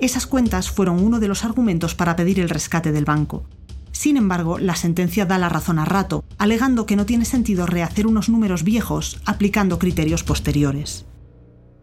Esas 0.00 0.26
cuentas 0.26 0.72
fueron 0.72 1.04
uno 1.04 1.20
de 1.20 1.28
los 1.28 1.44
argumentos 1.44 1.94
para 1.94 2.16
pedir 2.16 2.40
el 2.40 2.48
rescate 2.48 2.90
del 2.90 3.04
banco. 3.04 3.44
Sin 3.92 4.16
embargo, 4.16 4.58
la 4.58 4.76
sentencia 4.76 5.26
da 5.26 5.38
la 5.38 5.48
razón 5.48 5.78
a 5.78 5.84
Rato, 5.84 6.24
alegando 6.38 6.86
que 6.86 6.96
no 6.96 7.06
tiene 7.06 7.24
sentido 7.24 7.66
rehacer 7.66 8.06
unos 8.06 8.28
números 8.28 8.62
viejos 8.62 9.20
aplicando 9.26 9.78
criterios 9.78 10.24
posteriores. 10.24 11.06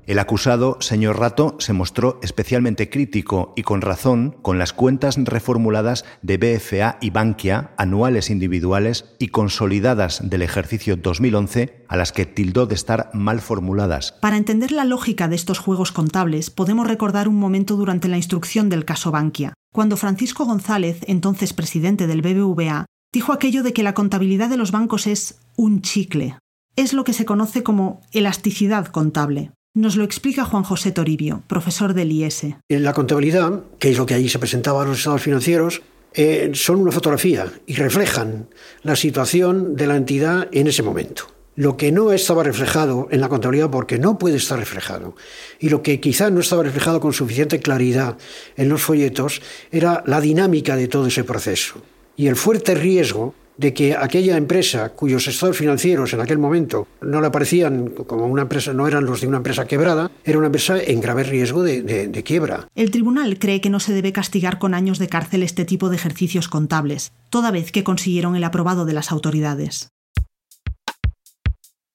El 0.06 0.20
acusado, 0.20 0.78
señor 0.82 1.18
Rato, 1.20 1.56
se 1.58 1.74
mostró 1.74 2.20
especialmente 2.22 2.92
crítico 2.92 3.54
y 3.56 3.64
con 3.64 3.82
razón 3.82 4.36
con 4.44 4.60
las 4.60 4.72
cuentas 4.72 5.18
reformuladas 5.18 6.06
de 6.22 6.38
BFA 6.38 7.00
y 7.02 7.10
Bankia, 7.10 7.72
anuales 7.78 8.30
individuales 8.30 9.16
y 9.18 9.30
consolidadas 9.30 10.30
del 10.30 10.44
ejercicio 10.44 10.96
2011, 10.96 11.86
a 11.88 11.98
las 11.98 12.12
que 12.12 12.28
tildó 12.28 12.68
de 12.68 12.76
estar 12.76 13.10
mal 13.14 13.42
formuladas. 13.42 14.12
Para 14.22 14.38
entender 14.38 14.72
la 14.72 14.86
lógica 14.86 15.28
de 15.28 15.36
estos 15.36 15.58
juegos 15.58 15.92
contables, 15.92 16.52
podemos 16.52 16.88
recordar 16.88 17.28
un 17.28 17.40
momento 17.40 17.76
durante 17.76 18.08
la 18.08 18.18
instrucción 18.18 18.70
del 18.70 18.86
caso 18.86 19.10
Bankia, 19.10 19.56
cuando 19.76 19.98
Francisco 19.98 20.46
González, 20.46 21.00
entonces 21.06 21.52
presidente 21.52 22.08
del 22.08 22.22
BBVA, 22.22 22.86
dijo 23.14 23.34
aquello 23.34 23.62
de 23.62 23.74
que 23.74 23.84
la 23.84 23.94
contabilidad 23.94 24.50
de 24.50 24.56
los 24.56 24.72
bancos 24.72 25.06
es 25.06 25.42
un 25.58 25.82
chicle. 25.82 26.38
Es 26.78 26.94
lo 26.94 27.04
que 27.04 27.12
se 27.12 27.26
conoce 27.26 27.62
como 27.62 28.00
elasticidad 28.14 28.88
contable. 28.88 29.52
Nos 29.76 29.98
lo 29.98 30.06
explica 30.06 30.46
Juan 30.46 30.64
José 30.64 30.94
Toribio, 30.94 31.44
profesor 31.48 31.94
del 31.94 32.14
IES. 32.14 32.56
La 32.70 32.94
contabilidad, 32.94 33.64
que 33.78 33.92
es 33.92 33.98
lo 33.98 34.06
que 34.06 34.14
allí 34.14 34.30
se 34.30 34.40
presentaba 34.40 34.84
a 34.84 34.86
los 34.86 35.00
estados 35.00 35.22
financieros, 35.22 35.82
eh, 36.14 36.52
son 36.54 36.78
una 36.78 36.94
fotografía 36.94 37.52
y 37.66 37.74
reflejan 37.74 38.48
la 38.82 38.96
situación 38.96 39.76
de 39.76 39.88
la 39.88 39.98
entidad 39.98 40.48
en 40.54 40.68
ese 40.68 40.84
momento. 40.84 41.35
Lo 41.56 41.78
que 41.78 41.92
no 41.92 42.12
estaba 42.12 42.44
reflejado 42.44 43.08
en 43.12 43.22
la 43.22 43.30
contabilidad, 43.30 43.70
porque 43.70 43.98
no 43.98 44.18
puede 44.18 44.36
estar 44.36 44.60
reflejado, 44.60 45.16
y 45.60 45.70
lo 45.70 45.82
que 45.82 46.02
quizá 46.02 46.30
no 46.30 46.42
estaba 46.42 46.64
reflejado 46.64 47.00
con 47.00 47.14
suficiente 47.14 47.60
claridad 47.60 48.18
en 48.58 48.68
los 48.68 48.82
folletos, 48.82 49.42
era 49.72 50.04
la 50.06 50.20
dinámica 50.20 50.76
de 50.76 50.90
todo 50.90 51.08
ese 51.08 51.24
proceso. 51.24 51.76
Y 52.18 52.28
el 52.28 52.36
fuerte 52.36 52.76
riesgo 52.76 53.34
de 53.58 53.74
que 53.74 53.96
aquella 53.96 54.38
empresa 54.38 54.90
cuyos 54.90 55.28
estados 55.28 55.58
financieros 55.58 56.14
en 56.14 56.20
aquel 56.20 56.38
momento 56.38 56.88
no 57.02 57.22
le 57.22 57.32
parecían 57.32 57.88
como 57.88 58.28
una 58.28 58.44
empresa, 58.44 58.74
no 58.74 58.88
eran 58.88 59.06
los 59.06 59.22
de 59.22 59.28
una 59.28 59.38
empresa 59.38 59.66
quebrada, 59.66 60.12
era 60.24 60.38
una 60.38 60.48
empresa 60.48 60.78
en 60.78 61.00
grave 61.00 61.24
riesgo 61.24 61.64
de, 61.64 61.82
de 61.82 62.24
quiebra. 62.24 62.68
El 62.76 62.92
tribunal 62.92 63.40
cree 63.40 63.62
que 63.62 63.70
no 63.70 63.80
se 63.80 63.94
debe 63.94 64.12
castigar 64.12 64.60
con 64.60 64.74
años 64.74 65.00
de 65.00 65.08
cárcel 65.08 65.44
este 65.44 65.66
tipo 65.66 65.90
de 65.90 65.96
ejercicios 65.96 66.50
contables, 66.50 67.14
toda 67.30 67.52
vez 67.52 67.72
que 67.72 67.84
consiguieron 67.84 68.36
el 68.36 68.44
aprobado 68.44 68.86
de 68.86 68.94
las 68.94 69.12
autoridades 69.12 69.90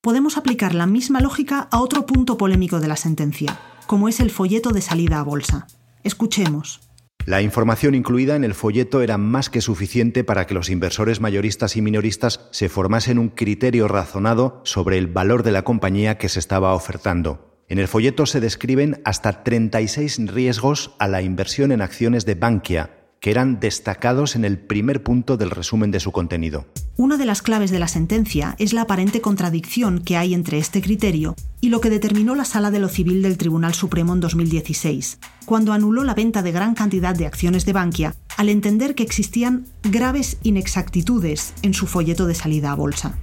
podemos 0.00 0.38
aplicar 0.38 0.74
la 0.74 0.86
misma 0.86 1.20
lógica 1.20 1.68
a 1.70 1.80
otro 1.80 2.06
punto 2.06 2.38
polémico 2.38 2.80
de 2.80 2.88
la 2.88 2.96
sentencia, 2.96 3.58
como 3.86 4.08
es 4.08 4.20
el 4.20 4.30
folleto 4.30 4.70
de 4.70 4.80
salida 4.80 5.20
a 5.20 5.22
bolsa. 5.22 5.66
Escuchemos. 6.02 6.80
La 7.26 7.42
información 7.42 7.94
incluida 7.94 8.34
en 8.34 8.44
el 8.44 8.54
folleto 8.54 9.02
era 9.02 9.18
más 9.18 9.50
que 9.50 9.60
suficiente 9.60 10.24
para 10.24 10.46
que 10.46 10.54
los 10.54 10.70
inversores 10.70 11.20
mayoristas 11.20 11.76
y 11.76 11.82
minoristas 11.82 12.48
se 12.50 12.70
formasen 12.70 13.18
un 13.18 13.28
criterio 13.28 13.88
razonado 13.88 14.62
sobre 14.64 14.96
el 14.96 15.06
valor 15.06 15.42
de 15.42 15.52
la 15.52 15.62
compañía 15.62 16.16
que 16.16 16.30
se 16.30 16.38
estaba 16.38 16.74
ofertando. 16.74 17.58
En 17.68 17.78
el 17.78 17.88
folleto 17.88 18.24
se 18.24 18.40
describen 18.40 19.02
hasta 19.04 19.44
36 19.44 20.32
riesgos 20.32 20.92
a 20.98 21.08
la 21.08 21.20
inversión 21.20 21.72
en 21.72 21.82
acciones 21.82 22.24
de 22.24 22.34
Bankia, 22.34 22.99
que 23.20 23.30
eran 23.30 23.60
destacados 23.60 24.34
en 24.34 24.44
el 24.44 24.58
primer 24.58 25.02
punto 25.02 25.36
del 25.36 25.50
resumen 25.50 25.90
de 25.90 26.00
su 26.00 26.10
contenido. 26.10 26.66
Una 26.96 27.18
de 27.18 27.26
las 27.26 27.42
claves 27.42 27.70
de 27.70 27.78
la 27.78 27.88
sentencia 27.88 28.56
es 28.58 28.72
la 28.72 28.82
aparente 28.82 29.20
contradicción 29.20 30.00
que 30.00 30.16
hay 30.16 30.34
entre 30.34 30.58
este 30.58 30.80
criterio 30.80 31.36
y 31.60 31.68
lo 31.68 31.80
que 31.80 31.90
determinó 31.90 32.34
la 32.34 32.46
Sala 32.46 32.70
de 32.70 32.80
lo 32.80 32.88
Civil 32.88 33.22
del 33.22 33.36
Tribunal 33.36 33.74
Supremo 33.74 34.14
en 34.14 34.20
2016, 34.20 35.18
cuando 35.44 35.72
anuló 35.72 36.02
la 36.02 36.14
venta 36.14 36.42
de 36.42 36.52
gran 36.52 36.74
cantidad 36.74 37.14
de 37.14 37.26
acciones 37.26 37.66
de 37.66 37.74
Bankia 37.74 38.16
al 38.38 38.48
entender 38.48 38.94
que 38.94 39.02
existían 39.02 39.66
graves 39.82 40.38
inexactitudes 40.42 41.52
en 41.62 41.74
su 41.74 41.86
folleto 41.86 42.26
de 42.26 42.34
salida 42.34 42.72
a 42.72 42.74
bolsa. 42.74 43.18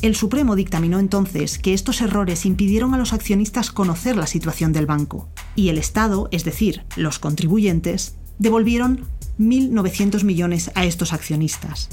El 0.00 0.14
Supremo 0.14 0.56
dictaminó 0.56 0.98
entonces 0.98 1.58
que 1.58 1.74
estos 1.74 2.00
errores 2.00 2.46
impidieron 2.46 2.94
a 2.94 2.98
los 2.98 3.12
accionistas 3.12 3.70
conocer 3.70 4.16
la 4.16 4.26
situación 4.26 4.72
del 4.72 4.86
banco, 4.86 5.28
y 5.56 5.68
el 5.68 5.76
Estado, 5.76 6.28
es 6.30 6.44
decir, 6.44 6.84
los 6.96 7.18
contribuyentes, 7.18 8.14
devolvieron 8.38 9.06
1.900 9.38 10.24
millones 10.24 10.70
a 10.74 10.84
estos 10.84 11.12
accionistas. 11.12 11.88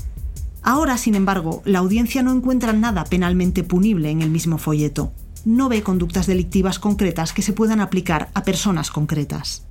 Ahora, 0.63 0.97
sin 0.97 1.15
embargo, 1.15 1.61
la 1.65 1.79
audiencia 1.79 2.23
no 2.23 2.33
encuentra 2.33 2.73
nada 2.73 3.05
penalmente 3.05 3.63
punible 3.63 4.09
en 4.09 4.21
el 4.21 4.29
mismo 4.29 4.57
folleto. 4.57 5.13
No 5.45 5.69
ve 5.69 5.81
conductas 5.81 6.27
delictivas 6.27 6.77
concretas 6.79 7.31
que 7.31 7.41
se 7.41 7.53
puedan 7.53 7.79
aplicar 7.79 8.29
a 8.33 8.43
personas 8.43 8.91
concretas. 8.91 9.65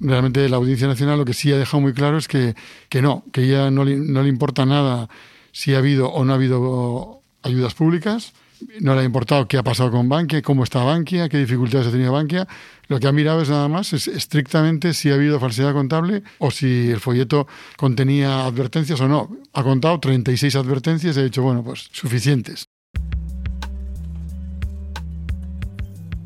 Realmente 0.00 0.48
la 0.48 0.56
Audiencia 0.56 0.88
Nacional 0.88 1.18
lo 1.18 1.26
que 1.26 1.34
sí 1.34 1.52
ha 1.52 1.58
dejado 1.58 1.82
muy 1.82 1.92
claro 1.92 2.16
es 2.16 2.26
que, 2.26 2.54
que 2.88 3.02
no, 3.02 3.24
que 3.32 3.46
ya 3.46 3.70
no 3.70 3.84
le, 3.84 3.98
no 3.98 4.22
le 4.22 4.30
importa 4.30 4.64
nada 4.64 5.10
si 5.52 5.74
ha 5.74 5.78
habido 5.78 6.08
o 6.08 6.24
no 6.24 6.32
ha 6.32 6.36
habido 6.36 7.20
ayudas 7.42 7.74
públicas, 7.74 8.32
no 8.80 8.94
le 8.94 9.02
ha 9.02 9.04
importado 9.04 9.46
qué 9.46 9.58
ha 9.58 9.62
pasado 9.62 9.90
con 9.90 10.08
Bankia, 10.08 10.42
cómo 10.42 10.64
está 10.64 10.82
Bankia, 10.82 11.28
qué 11.28 11.38
dificultades 11.38 11.88
ha 11.88 11.90
tenido 11.90 12.12
Bankia. 12.12 12.46
Lo 12.88 12.98
que 12.98 13.06
ha 13.06 13.12
mirado 13.12 13.42
es 13.42 13.50
nada 13.50 13.68
más, 13.68 13.92
es 13.92 14.08
estrictamente 14.08 14.94
si 14.94 15.10
ha 15.10 15.14
habido 15.14 15.38
falsedad 15.38 15.72
contable 15.72 16.22
o 16.38 16.50
si 16.50 16.90
el 16.90 17.00
folleto 17.00 17.46
contenía 17.76 18.44
advertencias 18.46 19.00
o 19.00 19.08
no. 19.08 19.36
Ha 19.52 19.62
contado 19.62 20.00
36 20.00 20.56
advertencias 20.56 21.16
y 21.16 21.20
ha 21.20 21.24
dicho, 21.24 21.42
bueno, 21.42 21.62
pues 21.62 21.88
suficientes. 21.92 22.68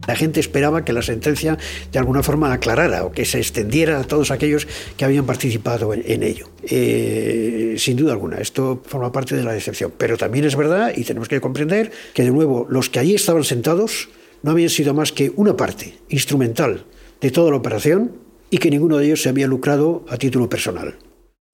La 0.07 0.17
gente 0.17 0.41
esperaba 0.41 0.85
que 0.85 0.93
la 0.93 1.03
sentencia 1.03 1.59
de 1.93 1.99
alguna 1.99 2.23
forma 2.23 2.53
aclarara 2.53 3.05
o 3.05 3.13
que 3.13 3.25
se 3.25 3.39
extendiera 3.39 4.01
a 4.01 4.05
todos 4.05 4.31
aquellos 4.31 4.67
que 4.97 5.05
habían 5.05 5.27
participado 5.27 5.95
en, 5.95 6.23
ello. 6.23 6.49
Eh, 6.63 7.75
sin 7.79 7.97
duda 7.97 8.13
alguna, 8.13 8.39
esto 8.39 8.83
forma 8.87 9.13
parte 9.13 9.37
de 9.37 9.45
la 9.45 9.53
decepción. 9.53 9.93
Pero 9.97 10.17
también 10.17 10.45
es 10.45 10.57
verdad, 10.57 10.93
y 10.97 11.05
tenemos 11.05 11.29
que 11.29 11.41
comprender, 11.41 11.93
que 12.13 12.23
de 12.23 12.31
nuevo 12.31 12.67
los 12.69 12.91
que 12.91 12.99
allí 12.99 13.15
estaban 13.15 13.45
sentados 13.45 14.09
no 14.43 14.51
habían 14.51 14.71
sido 14.71 14.95
más 14.95 15.13
que 15.13 15.33
una 15.37 15.57
parte 15.57 15.99
instrumental 16.09 16.85
de 17.21 17.31
toda 17.31 17.51
la 17.51 17.57
operación 17.57 18.13
y 18.51 18.59
que 18.59 18.71
ninguno 18.71 18.99
de 18.99 19.07
ellos 19.07 19.23
se 19.23 19.31
había 19.31 19.47
lucrado 19.47 20.05
a 20.09 20.17
título 20.17 20.49
personal. 20.49 20.99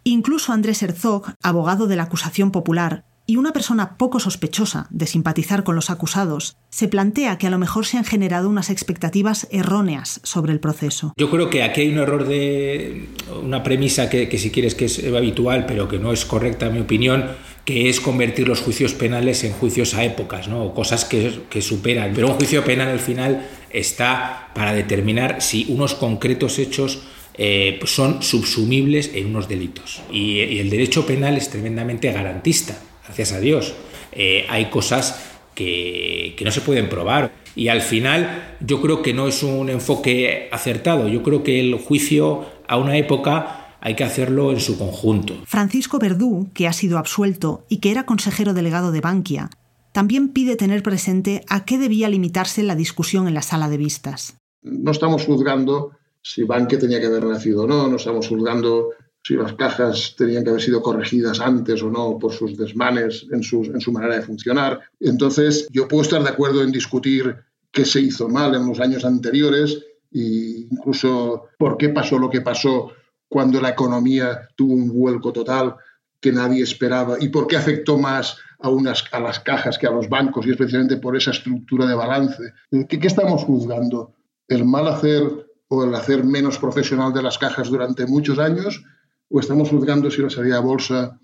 Incluso 0.03 0.53
Andrés 0.53 0.83
Herzog, 0.83 1.35
abogado 1.43 1.87
de 1.87 1.97
la 1.97 2.05
acusación 2.05 2.51
popular, 2.51 3.05
y 3.31 3.37
una 3.37 3.53
persona 3.53 3.97
poco 3.97 4.19
sospechosa 4.19 4.89
de 4.91 5.07
simpatizar 5.07 5.63
con 5.63 5.77
los 5.77 5.89
acusados 5.89 6.57
se 6.69 6.89
plantea 6.89 7.39
que 7.39 7.47
a 7.47 7.51
lo 7.51 7.59
mejor 7.59 7.87
se 7.87 7.97
han 7.97 8.05
generado 8.05 8.49
unas 8.49 8.71
expectativas 8.71 9.47
erróneas 9.53 10.21
sobre 10.25 10.53
el 10.53 10.59
proceso. 10.59 11.15
Yo 11.17 11.31
creo 11.31 11.49
que 11.49 11.63
aquí 11.63 11.83
hay 11.83 11.91
un 11.91 11.99
error 11.99 12.27
de 12.27 13.09
una 13.41 13.63
premisa 13.63 14.11
que, 14.11 14.37
si 14.37 14.51
quieres 14.51 14.75
que 14.75 14.87
es 14.87 15.05
habitual, 15.05 15.65
pero 15.67 15.87
que 15.87 16.01
no 16.01 16.13
es 16.13 16.25
correcta 16.25 16.67
en 16.67 16.75
mi 16.75 16.81
opinión, 16.81 17.25
que 17.65 17.89
es 17.89 18.01
convertir 18.01 18.49
los 18.49 18.63
juicios 18.63 18.95
penales 18.95 19.45
en 19.45 19.53
juicios 19.53 19.95
a 19.95 20.03
épocas, 20.03 20.49
¿no? 20.49 20.65
o 20.65 20.75
cosas 20.75 21.05
que, 21.05 21.63
superan. 21.63 22.11
Pero 22.17 22.27
un 22.27 22.35
juicio 22.35 22.65
penal 22.65 22.89
al 22.89 22.99
final 22.99 23.47
está 23.71 24.51
para 24.57 24.73
determinar 24.73 25.41
si 25.41 25.67
unos 25.69 25.95
concretos 25.95 26.59
hechos 26.59 27.05
eh, 27.35 27.79
son 27.85 28.25
subsumibles 28.25 29.13
en 29.15 29.27
unos 29.27 29.49
delitos. 29.49 30.03
y, 30.11 30.59
el 30.59 30.69
derecho 30.69 31.07
penal 31.07 31.37
es 31.37 31.49
tremendamente 31.49 32.11
garantista 32.11 32.77
gracias 33.11 33.33
a 33.33 33.41
Dios. 33.41 33.75
Eh, 34.13 34.47
hay 34.49 34.71
cosas 34.71 35.21
que, 35.55 36.37
no 36.45 36.51
se 36.53 36.61
pueden 36.61 36.89
probar. 36.89 37.33
Y 37.57 37.69
al 37.69 37.83
final 37.83 38.57
yo 38.61 38.81
creo 38.81 39.03
que 39.03 39.13
no 39.13 39.27
es 39.27 39.43
un 39.43 39.69
enfoque 39.69 40.49
acertado. 40.53 41.09
Yo 41.09 41.23
creo 41.25 41.43
que 41.43 41.59
el 41.61 41.75
juicio 41.75 42.47
a 42.69 42.77
una 42.77 42.97
época 42.97 43.75
hay 43.81 43.97
que 43.97 44.05
hacerlo 44.05 44.53
en 44.53 44.61
su 44.61 44.79
conjunto. 44.79 45.35
Francisco 45.45 45.99
Verdú, 45.99 46.49
que 46.55 46.69
ha 46.69 46.73
sido 46.73 46.99
absuelto 46.99 47.65
y 47.69 47.79
que 47.79 47.91
era 47.91 48.07
consejero 48.07 48.55
delegado 48.55 48.93
de 48.93 49.01
Bankia, 49.01 49.51
también 49.93 50.29
pide 50.29 50.55
tener 50.55 50.85
presente 50.85 51.45
a 51.49 51.65
qué 51.65 51.79
debía 51.79 52.09
limitarse 52.09 52.63
la 52.63 52.77
discusión 52.77 53.27
en 53.27 53.35
la 53.35 53.43
sala 53.43 53.69
de 53.69 53.77
vistas. 53.77 54.37
No 54.63 54.93
estamos 54.93 55.25
juzgando 55.25 55.93
si 56.23 56.45
Bankia 56.45 56.79
tenía 56.79 57.01
que 57.01 57.07
haber 57.07 57.25
nacido 57.25 57.65
o 57.65 57.67
no, 57.67 57.89
no 57.89 57.97
estamos 57.97 58.29
juzgando 58.29 58.91
si 59.31 59.37
las 59.37 59.53
cajas 59.53 60.17
tenían 60.19 60.43
que 60.43 60.51
haber 60.51 60.61
sido 60.61 60.83
corregidas 60.83 61.39
antes 61.39 61.81
o 61.85 61.89
no 61.89 62.19
por 62.19 62.33
sus 62.33 62.57
desmanes 62.57 63.29
en, 63.31 63.43
en 63.45 63.81
su 63.81 63.93
manera 63.93 64.17
de 64.17 64.23
funcionar. 64.23 64.81
Entonces, 64.99 65.69
yo 65.71 65.87
puedo 65.87 66.03
estar 66.03 66.21
de 66.21 66.31
acuerdo 66.31 66.65
en 66.65 66.73
discutir 66.73 67.37
qué 67.71 67.85
se 67.85 68.01
hizo 68.01 68.29
mal 68.29 68.57
en 68.57 68.67
los 68.67 68.81
años 68.81 69.05
anteriores 69.05 69.79
e 70.13 70.67
incluso 70.69 71.45
por 71.57 71.77
qué 71.77 71.91
pasó 71.91 72.19
lo 72.19 72.29
que 72.29 72.41
pasó 72.41 72.91
cuando 73.29 73.61
la 73.61 73.69
economía 73.69 74.49
tuvo 74.57 74.75
un 74.75 74.89
vuelco 74.89 75.33
total 75.33 75.77
que 76.21 76.33
nadie 76.33 76.65
esperaba 76.65 77.17
y 77.21 77.29
por 77.29 77.47
qué 77.47 77.57
afectó 77.57 77.99
más 77.99 78.37
a, 78.59 78.69
unas, 78.69 79.05
a 79.13 79.21
las 79.21 79.39
cajas 79.39 79.79
que 79.79 79.87
a 79.87 79.93
los 79.93 80.09
bancos 80.09 80.45
y 80.45 80.51
especialmente 80.51 80.97
por 80.97 81.17
esa 81.17 81.31
estructura 81.31 81.87
de 81.87 81.95
balance. 81.95 82.53
¿Qué, 82.89 82.99
¿Qué 82.99 83.07
estamos 83.07 83.45
juzgando? 83.45 84.13
¿El 84.49 84.65
mal 84.65 84.89
hacer 84.89 85.23
o 85.69 85.85
el 85.85 85.95
hacer 85.95 86.25
menos 86.25 86.59
profesional 86.59 87.13
de 87.13 87.23
las 87.23 87.39
cajas 87.39 87.69
durante 87.69 88.07
muchos 88.07 88.41
años 88.41 88.83
o 89.31 89.41
estamos 89.41 89.71
juzgando 89.71 90.11
si 90.11 90.21
la 90.21 90.31
salida 90.31 90.59
a 90.59 90.61
bolsa 90.61 91.19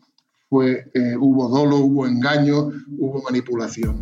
fue, 0.49 0.91
eh, 0.95 1.17
hubo 1.19 1.49
dolo, 1.49 1.79
hubo 1.79 2.07
engaño, 2.07 2.71
hubo 2.99 3.23
manipulación. 3.23 4.01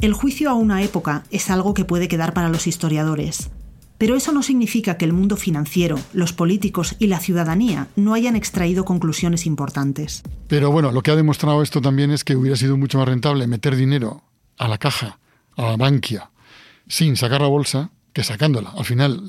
El 0.00 0.14
juicio 0.14 0.48
a 0.48 0.54
una 0.54 0.82
época 0.82 1.24
es 1.30 1.50
algo 1.50 1.74
que 1.74 1.84
puede 1.84 2.08
quedar 2.08 2.32
para 2.32 2.48
los 2.48 2.66
historiadores, 2.66 3.50
pero 3.98 4.16
eso 4.16 4.32
no 4.32 4.42
significa 4.42 4.96
que 4.96 5.04
el 5.04 5.12
mundo 5.12 5.36
financiero, 5.36 5.98
los 6.12 6.32
políticos 6.32 6.94
y 6.98 7.08
la 7.08 7.18
ciudadanía 7.18 7.88
no 7.96 8.14
hayan 8.14 8.36
extraído 8.36 8.84
conclusiones 8.84 9.44
importantes. 9.44 10.22
Pero 10.46 10.70
bueno, 10.70 10.92
lo 10.92 11.02
que 11.02 11.10
ha 11.10 11.16
demostrado 11.16 11.62
esto 11.62 11.82
también 11.82 12.12
es 12.12 12.24
que 12.24 12.36
hubiera 12.36 12.56
sido 12.56 12.76
mucho 12.76 12.98
más 12.98 13.08
rentable 13.08 13.46
meter 13.46 13.76
dinero 13.76 14.22
a 14.56 14.68
la 14.68 14.78
caja, 14.78 15.18
a 15.56 15.62
la 15.62 15.76
banquia, 15.76 16.30
sin 16.86 17.16
sacar 17.16 17.42
la 17.42 17.48
bolsa, 17.48 17.90
sacándola. 18.22 18.72
Al 18.76 18.84
final 18.84 19.20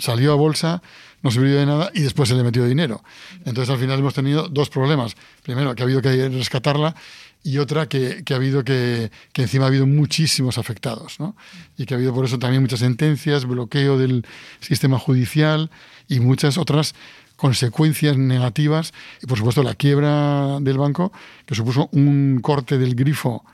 salió 0.00 0.32
a 0.32 0.36
bolsa, 0.36 0.82
no 1.22 1.30
sirvió 1.30 1.56
de 1.56 1.66
nada 1.66 1.90
y 1.94 2.02
después 2.02 2.28
se 2.28 2.34
le 2.34 2.42
metió 2.42 2.64
dinero. 2.66 3.02
Entonces 3.44 3.70
al 3.70 3.78
final 3.78 3.98
hemos 3.98 4.14
tenido 4.14 4.48
dos 4.48 4.70
problemas. 4.70 5.14
Primero, 5.42 5.74
que 5.74 5.82
ha 5.82 5.84
habido 5.84 6.02
que 6.02 6.28
rescatarla 6.28 6.94
y 7.42 7.58
otra, 7.58 7.88
que, 7.88 8.24
ha 8.30 8.34
habido 8.34 8.64
que, 8.64 9.10
que, 9.32 9.42
encima 9.42 9.64
ha 9.64 9.68
habido 9.68 9.86
muchísimos 9.86 10.58
afectados. 10.58 11.20
¿no? 11.20 11.36
Y 11.76 11.86
que 11.86 11.94
ha 11.94 11.96
habido 11.96 12.14
por 12.14 12.24
eso 12.24 12.38
también 12.38 12.62
muchas 12.62 12.80
sentencias, 12.80 13.44
bloqueo 13.44 13.98
del 13.98 14.26
sistema 14.60 14.98
judicial 14.98 15.70
y 16.08 16.20
muchas 16.20 16.58
otras 16.58 16.94
consecuencias 17.36 18.16
negativas. 18.16 18.92
Y 19.22 19.26
por 19.26 19.38
supuesto 19.38 19.62
la 19.62 19.74
quiebra 19.74 20.58
del 20.60 20.78
banco, 20.78 21.12
que 21.46 21.54
supuso 21.54 21.88
un 21.92 22.40
corte 22.42 22.78
del 22.78 22.94
grifo 22.94 23.44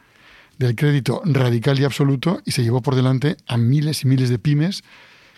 del 0.60 0.76
crédito 0.76 1.22
radical 1.24 1.80
y 1.80 1.84
absoluto 1.84 2.42
y 2.44 2.50
se 2.50 2.62
llevó 2.62 2.82
por 2.82 2.94
delante 2.94 3.38
a 3.46 3.56
miles 3.56 4.04
y 4.04 4.06
miles 4.06 4.28
de 4.28 4.38
pymes 4.38 4.84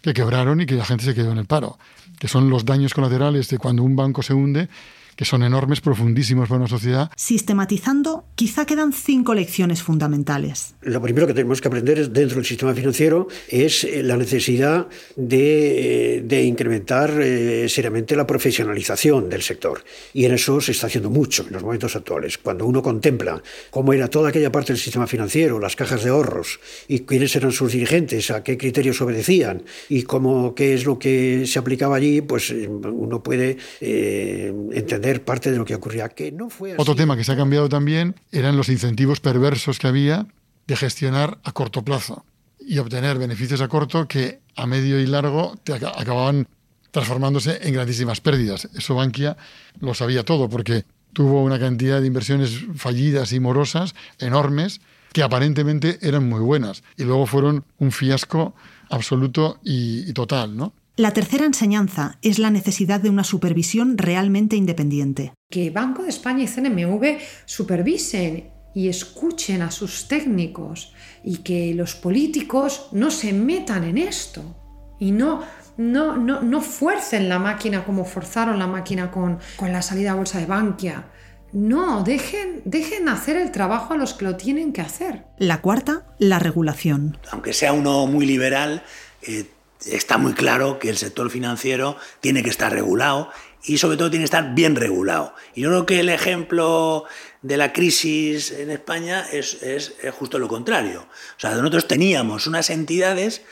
que 0.03 0.15
quebraron 0.15 0.61
y 0.61 0.67
que 0.67 0.75
la 0.75 0.85
gente 0.85 1.05
se 1.05 1.15
quedó 1.15 1.31
en 1.31 1.39
el 1.39 1.47
paro, 1.47 1.79
que 2.19 2.27
son 2.27 2.51
los 2.51 2.65
daños 2.65 2.93
colaterales 2.93 3.49
de 3.49 3.57
cuando 3.57 3.85
un 3.85 3.95
banco 3.95 4.23
se 4.23 4.35
hunde, 4.35 4.69
que 5.17 5.25
son 5.25 5.43
enormes, 5.43 5.81
profundísimos 5.81 6.49
para 6.49 6.61
una 6.61 6.69
sociedad. 6.69 7.11
Sistematizando, 7.17 8.25
quizá 8.35 8.65
quedan 8.65 8.93
cinco 8.93 9.35
lecciones 9.35 9.83
fundamentales. 9.83 10.75
Lo 10.83 11.01
primero 11.01 11.27
que 11.27 11.35
tenemos 11.35 11.61
que 11.61 11.69
aprender 11.69 12.11
dentro 12.11 12.37
del 12.37 12.47
sistema 12.47 12.75
financiero 12.75 13.29
es 13.49 13.85
eh, 13.85 14.03
la 14.03 14.17
necesidad 14.17 14.89
de, 15.17 16.17
eh, 16.17 16.23
de 16.23 16.45
incrementar 16.45 17.21
eh, 17.21 17.69
seriamente 17.69 18.17
la 18.17 18.27
profesionalización 18.27 19.29
del 19.29 19.43
sector. 19.43 19.85
Y 20.15 20.25
en 20.25 20.33
eso 20.33 20.61
se 20.61 20.73
está 20.73 20.87
haciendo 20.87 21.11
mucho 21.11 21.45
en 21.47 21.53
los 21.53 21.63
momentos 21.63 21.95
actuales. 21.97 22.39
Cuando 22.39 22.67
uno 22.67 22.83
contempla 22.83 23.43
cómo 23.71 23.93
era 23.93 24.09
toda 24.09 24.31
aquella 24.31 24.53
parte 24.53 24.73
del 24.73 24.81
sistema 24.81 25.07
financiero, 25.07 25.59
las 25.59 25.77
cajas 25.77 26.05
de 26.05 26.11
ahorros, 26.11 26.61
y 26.89 27.01
quiénes 27.01 27.35
eran 27.37 27.53
sus 27.53 27.73
dirigentes, 27.73 28.31
a 28.31 28.43
qué 28.43 28.57
criterios 28.57 29.01
obedecían, 29.01 29.63
y 29.89 30.03
cómo 30.03 30.55
qué 30.55 30.75
es 30.75 30.85
lo 30.85 30.99
que 30.99 31.47
se 31.47 31.59
aplicaba 31.59 31.97
allí, 31.97 32.21
pues 32.21 32.51
uno 32.51 33.23
puede 33.23 33.57
entender 33.81 35.02
parte 35.25 35.51
de 35.51 35.59
lo 35.59 35.65
que 35.65 35.75
ocurría. 35.75 36.09
Que 36.09 36.33
no 36.33 36.51
fue 36.51 36.75
Otro 36.79 36.95
tema 36.95 37.17
que 37.17 37.25
se 37.25 37.33
ha 37.33 37.37
cambiado 37.37 37.69
también 37.69 38.15
eran 38.31 38.57
los 38.57 38.69
incentivos 38.69 39.21
perversos 39.21 39.79
que 39.79 39.89
había 39.89 40.27
de 40.67 40.77
gestionar 40.77 41.39
a 41.45 41.53
corto 41.53 41.85
plazo 41.85 42.25
y 42.59 42.79
obtener 42.79 43.19
beneficios 43.19 43.61
a 43.61 43.69
corto 43.69 44.07
que 44.07 44.41
a 44.57 44.67
medio 44.67 45.01
y 45.01 45.07
largo 45.07 45.57
te 45.65 45.75
acababan 45.75 46.47
transformándose 46.91 47.59
en 47.63 47.75
grandísimas 47.75 48.21
pérdidas. 48.21 48.69
Eso 48.75 48.95
Bankia 48.95 49.37
lo 49.81 49.95
sabía 49.95 50.25
todo 50.25 50.49
porque 50.49 50.85
tuvo 51.13 51.43
una 51.43 51.59
cantidad 51.59 52.01
de 52.01 52.07
inversiones 52.07 52.65
fallidas 52.77 53.33
y 53.33 53.41
morosas 53.41 53.95
enormes 54.19 54.81
que 55.13 55.23
aparentemente 55.23 55.99
eran 56.01 56.29
muy 56.29 56.41
buenas 56.41 56.83
y 56.97 57.05
luego 57.05 57.27
fueron 57.27 57.65
un 57.79 57.93
fiasco 57.93 58.55
absoluto 58.89 59.59
y, 59.63 60.09
y 60.09 60.13
total, 60.13 60.57
¿no? 60.57 60.73
La 60.97 61.13
tercera 61.13 61.47
enseñanza 61.47 62.19
es 62.21 62.39
la 62.39 62.51
necesidad 62.51 63.01
de 63.01 63.09
una 63.09 63.25
supervisión 63.25 63.97
realmente 63.97 64.57
independiente. 64.57 65.33
Que 65.51 65.71
Banco 65.71 66.03
de 66.03 66.11
España 66.11 66.45
y 66.45 66.47
CNMV 66.47 67.19
supervisen 67.47 68.51
y 68.75 68.89
escuchen 68.89 69.63
a 69.63 69.71
sus 69.71 70.07
técnicos 70.07 70.93
y 71.25 71.39
que 71.39 71.75
los 71.75 71.95
políticos 71.95 72.89
no 72.93 73.11
se 73.11 73.33
metan 73.33 73.85
en 73.85 73.97
esto 73.97 74.43
y 74.99 75.13
no, 75.13 75.43
no, 75.79 76.19
no, 76.19 76.43
no 76.43 76.61
fuercen 76.61 77.31
la 77.31 77.39
máquina 77.39 77.85
como 77.85 78.05
forzaron 78.05 78.59
la 78.59 78.67
máquina 78.67 79.11
con, 79.11 79.39
con 79.57 79.73
la 79.73 79.81
salida 79.81 80.13
a 80.13 80.17
bolsa 80.17 80.41
de 80.41 80.47
Bankia. 80.47 81.07
No, 81.55 82.03
dejen, 82.03 82.61
dejen 82.67 83.09
hacer 83.09 83.37
el 83.37 83.51
trabajo 83.51 83.95
a 83.95 83.97
los 83.97 84.13
que 84.13 84.27
lo 84.27 84.37
tienen 84.37 84.75
que 84.75 84.83
hacer. 84.83 85.25
La 85.39 85.63
cuarta, 85.63 86.05
la 86.19 86.39
regulación. 86.39 87.17
Aunque 87.31 87.55
sea 87.55 87.73
uno 87.73 88.07
muy 88.07 88.27
liberal, 88.27 88.83
eh, 89.23 89.47
está 89.87 90.19
muy 90.19 90.35
claro 90.35 90.79
que 90.79 90.89
el 90.89 90.97
sector 90.97 91.31
financiero 91.31 91.97
tiene 92.21 92.43
que 92.43 92.51
estar 92.51 92.73
regulado 92.73 93.31
y 93.65 93.79
sobre 93.79 93.97
todo 93.97 94.11
tiene 94.11 94.23
que 94.23 94.27
estar 94.27 94.55
bien 94.55 94.77
regulado. 94.77 95.35
Y 95.55 95.63
yo 95.63 95.69
creo 95.69 95.87
que 95.87 96.01
el 96.01 96.09
ejemplo 96.09 97.05
de 97.43 97.57
la 97.57 97.73
crisis 97.73 98.51
en 98.51 98.71
España 98.71 99.27
es, 99.33 99.63
es, 99.63 99.95
justo 100.19 100.39
lo 100.39 100.49
contrario. 100.49 101.07
O 101.37 101.41
sea, 101.41 101.51
nosotros 101.53 101.87
teníamos 101.87 102.47
unas 102.47 102.71
entidades 102.71 103.43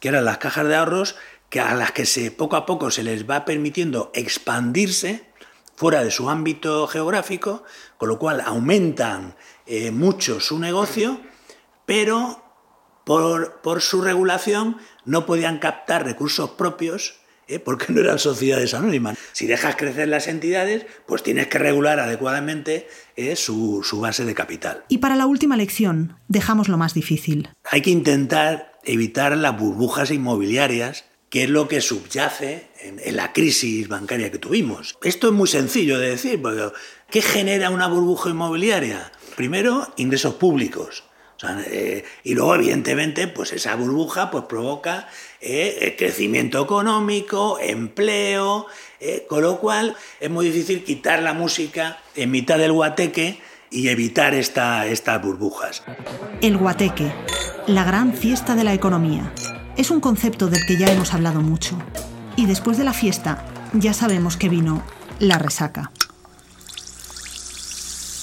que 0.00 0.08
eran 0.08 0.24
las 0.24 0.38
cajas 0.38 0.66
de 0.66 0.76
ahorros 0.76 1.16
que 1.48 1.60
a 1.60 1.74
las 1.74 1.92
que 1.92 2.04
se, 2.04 2.30
poco 2.30 2.56
a 2.56 2.66
poco 2.66 2.90
se 2.90 3.02
les 3.02 3.28
va 3.28 3.44
permitiendo 3.44 4.10
expandirse 4.14 5.24
fuera 5.76 6.04
de 6.04 6.10
su 6.10 6.28
ámbito 6.30 6.86
geográfico, 6.86 7.64
con 7.96 8.08
lo 8.08 8.18
cual 8.18 8.40
aumentan 8.40 9.36
eh, 9.66 9.90
mucho 9.90 10.40
su 10.40 10.58
negocio, 10.58 11.20
pero 11.86 12.43
por, 13.04 13.60
por 13.62 13.80
su 13.80 14.02
regulación 14.02 14.78
no 15.04 15.26
podían 15.26 15.58
captar 15.58 16.04
recursos 16.04 16.50
propios 16.50 17.16
¿eh? 17.48 17.58
porque 17.58 17.92
no 17.92 18.00
eran 18.00 18.18
sociedades 18.18 18.74
anónimas. 18.74 19.18
Si 19.32 19.46
dejas 19.46 19.76
crecer 19.76 20.08
las 20.08 20.28
entidades, 20.28 20.86
pues 21.06 21.22
tienes 21.22 21.48
que 21.48 21.58
regular 21.58 22.00
adecuadamente 22.00 22.88
¿eh? 23.16 23.36
su, 23.36 23.82
su 23.82 24.00
base 24.00 24.24
de 24.24 24.34
capital. 24.34 24.84
Y 24.88 24.98
para 24.98 25.16
la 25.16 25.26
última 25.26 25.56
lección, 25.56 26.16
dejamos 26.28 26.68
lo 26.68 26.76
más 26.76 26.94
difícil. 26.94 27.50
Hay 27.64 27.82
que 27.82 27.90
intentar 27.90 28.72
evitar 28.84 29.36
las 29.36 29.58
burbujas 29.58 30.10
inmobiliarias 30.10 31.04
que 31.30 31.44
es 31.44 31.50
lo 31.50 31.66
que 31.66 31.80
subyace 31.80 32.68
en, 32.80 33.00
en, 33.02 33.16
la 33.16 33.32
crisis 33.32 33.88
bancaria 33.88 34.30
que 34.30 34.38
tuvimos. 34.38 34.96
Esto 35.02 35.28
es 35.28 35.32
muy 35.32 35.48
sencillo 35.48 35.98
de 35.98 36.10
decir, 36.10 36.40
porque 36.40 36.68
¿qué 37.10 37.22
genera 37.22 37.70
una 37.70 37.88
burbuja 37.88 38.30
inmobiliaria? 38.30 39.10
Primero, 39.34 39.92
ingresos 39.96 40.34
públicos. 40.34 41.02
Eh, 41.66 42.04
y 42.22 42.34
luego, 42.34 42.54
evidentemente, 42.54 43.28
pues 43.28 43.52
esa 43.52 43.74
burbuja 43.76 44.30
pues, 44.30 44.44
provoca 44.44 45.08
eh, 45.40 45.94
crecimiento 45.98 46.62
económico, 46.62 47.58
empleo, 47.60 48.66
eh, 49.00 49.26
con 49.28 49.42
lo 49.42 49.58
cual 49.58 49.94
es 50.20 50.30
muy 50.30 50.46
difícil 50.46 50.84
quitar 50.84 51.22
la 51.22 51.34
música 51.34 51.98
en 52.14 52.30
mitad 52.30 52.58
del 52.58 52.72
guateque 52.72 53.40
y 53.70 53.88
evitar 53.88 54.34
esta, 54.34 54.86
estas 54.86 55.20
burbujas. 55.20 55.82
El 56.40 56.56
guateque, 56.56 57.12
la 57.66 57.84
gran 57.84 58.14
fiesta 58.14 58.54
de 58.54 58.64
la 58.64 58.72
economía, 58.72 59.32
es 59.76 59.90
un 59.90 60.00
concepto 60.00 60.46
del 60.46 60.64
que 60.66 60.78
ya 60.78 60.90
hemos 60.90 61.12
hablado 61.12 61.40
mucho. 61.40 61.76
Y 62.36 62.46
después 62.46 62.78
de 62.78 62.84
la 62.84 62.92
fiesta, 62.92 63.44
ya 63.72 63.92
sabemos 63.92 64.36
que 64.36 64.48
vino 64.48 64.82
la 65.18 65.38
resaca. 65.38 65.90